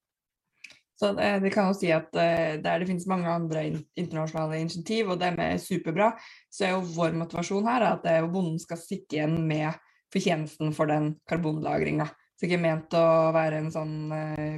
Så 0.98 1.12
det, 1.14 1.26
det 1.44 1.52
kan 1.54 1.68
jo 1.70 1.76
si 1.78 1.92
at 1.94 2.08
uh, 2.10 2.56
der 2.58 2.80
det 2.80 2.88
finnes 2.88 3.06
mange 3.06 3.30
andre 3.30 3.66
internasjonale 3.70 4.58
initiativ, 4.64 5.12
og 5.12 5.20
dem 5.20 5.38
er 5.38 5.60
superbra, 5.62 6.12
så 6.50 6.66
er 6.66 6.72
jo 6.74 6.86
vår 6.96 7.14
motivasjon 7.20 7.68
her 7.70 7.86
at 7.92 8.08
uh, 8.08 8.30
bonden 8.32 8.58
skal 8.62 8.80
sitte 8.82 9.18
igjen 9.18 9.36
med 9.46 9.78
fortjenesten 10.12 10.72
for 10.74 10.90
den 10.90 11.12
karbonlagringa. 11.30 12.08
Så 12.38 12.46
ikke 12.46 12.60
ment 12.62 12.94
å 12.94 13.04
være 13.34 13.58
en 13.58 13.72
sånn 13.74 13.94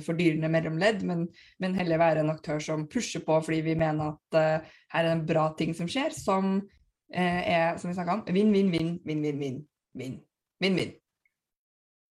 fordyrende 0.05 0.51
mellomledd, 0.53 1.01
men, 1.09 1.23
men, 1.65 1.77
heller 1.79 2.01
være 2.01 2.21
en 2.21 2.33
aktør 2.33 2.61
som 2.61 2.83
pusher 2.93 3.23
på 3.25 3.39
fordi 3.41 3.63
vi 3.71 3.77
mener 3.81 4.11
at 4.13 4.37
her 4.93 4.99
er 5.01 5.07
det 5.07 5.15
en 5.15 5.23
bra 5.25 5.47
ting 5.57 5.73
som 5.73 5.89
skjer, 5.89 6.13
som 6.13 6.59
er, 7.11 7.77
som 7.81 7.91
vi 7.91 7.97
snakka 7.99 8.19
om, 8.19 8.25
vinn-vinn-vinn, 8.29 8.95
vinn-vinn-vinn. 9.07 9.61
Vinn-vinn. 10.61 10.97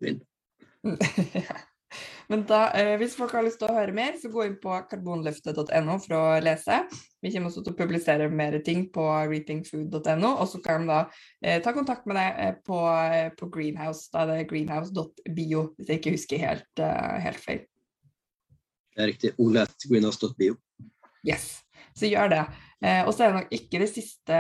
Vinn. 0.04 0.22
Men 2.30 2.44
da, 2.46 2.60
eh, 2.78 2.92
hvis 3.02 3.16
folk 3.18 3.32
har 3.34 3.42
lyst 3.42 3.58
til 3.62 3.72
å 3.72 3.74
høre 3.74 3.94
mer, 3.96 4.14
så 4.22 4.30
gå 4.30 4.44
inn 4.46 4.58
på 4.62 4.76
karbonløftet.no 4.92 5.96
for 6.04 6.14
å 6.14 6.22
lese. 6.46 6.84
Vi 7.24 7.32
kommer 7.34 7.50
også 7.50 7.64
til 7.66 7.74
å 7.74 7.80
publisere 7.80 8.28
mer 8.30 8.60
ting 8.66 8.84
på 8.94 9.06
reapingfood.no, 9.32 10.30
og 10.36 10.46
så 10.52 10.62
kan 10.62 10.86
de 10.86 10.92
da 10.92 11.00
eh, 11.42 11.58
ta 11.66 11.74
kontakt 11.74 12.06
med 12.10 12.20
deg 12.20 12.44
eh, 12.44 12.54
på, 12.66 12.84
eh, 12.86 13.32
på, 13.40 13.50
Greenhouse. 13.56 14.12
Da 14.14 14.28
det 14.30 14.36
er 14.36 14.44
det 14.44 14.52
greenhouse.bio, 14.52 15.66
hvis 15.80 15.90
jeg 15.90 16.04
ikke 16.04 16.16
husker 16.20 16.44
helt, 16.44 16.70
uh, 16.84 17.18
helt 17.24 17.42
feil. 17.42 17.66
Det 18.94 19.04
er 19.04 19.10
riktig. 19.10 19.34
Olet 19.42 19.90
greenhouse.bio. 19.90 20.60
Yes, 21.26 21.50
så 22.00 22.10
gjør 22.10 22.32
det. 22.34 22.44
Eh, 22.80 23.02
og 23.04 23.12
så 23.12 23.26
er 23.26 23.34
det 23.34 23.42
nok 23.42 23.58
ikke 23.60 23.82
det 23.82 23.90
siste 23.92 24.38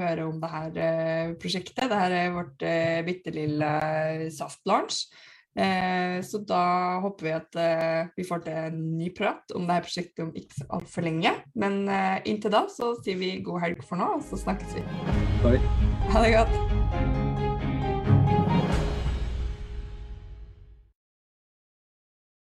høre 0.00 0.24
om 0.28 0.38
det 0.40 0.52
her 0.52 0.80
eh, 0.86 1.34
prosjektet. 1.40 1.84
Dette 1.84 2.22
er 2.22 2.32
vårt 2.32 2.64
eh, 2.64 3.02
bitte 3.06 3.34
lille 3.34 3.74
soft 4.32 4.64
launch. 4.68 5.04
Eh, 5.52 6.22
så 6.24 6.40
da 6.48 6.62
håper 7.04 7.26
vi 7.26 7.32
at 7.36 7.58
eh, 7.60 8.12
vi 8.16 8.24
får 8.24 8.44
til 8.46 8.56
en 8.56 8.78
ny 8.96 9.10
prat 9.16 9.52
om 9.52 9.66
dette 9.68 9.84
prosjektet 9.88 10.24
om 10.24 10.32
ikke 10.32 10.62
så 10.62 10.68
altfor 10.78 11.04
lenge. 11.04 11.34
Men 11.52 11.82
eh, 11.84 12.22
inntil 12.32 12.54
da 12.54 12.64
så 12.72 12.94
sier 13.02 13.20
vi 13.20 13.34
god 13.44 13.66
helg 13.66 13.84
for 13.84 14.00
nå, 14.00 14.14
og 14.16 14.24
så 14.30 14.40
snakkes 14.46 14.78
vi. 14.78 14.86
Bye. 15.44 15.60
Ha 16.14 16.24
det 16.24 16.32
godt. 16.38 17.21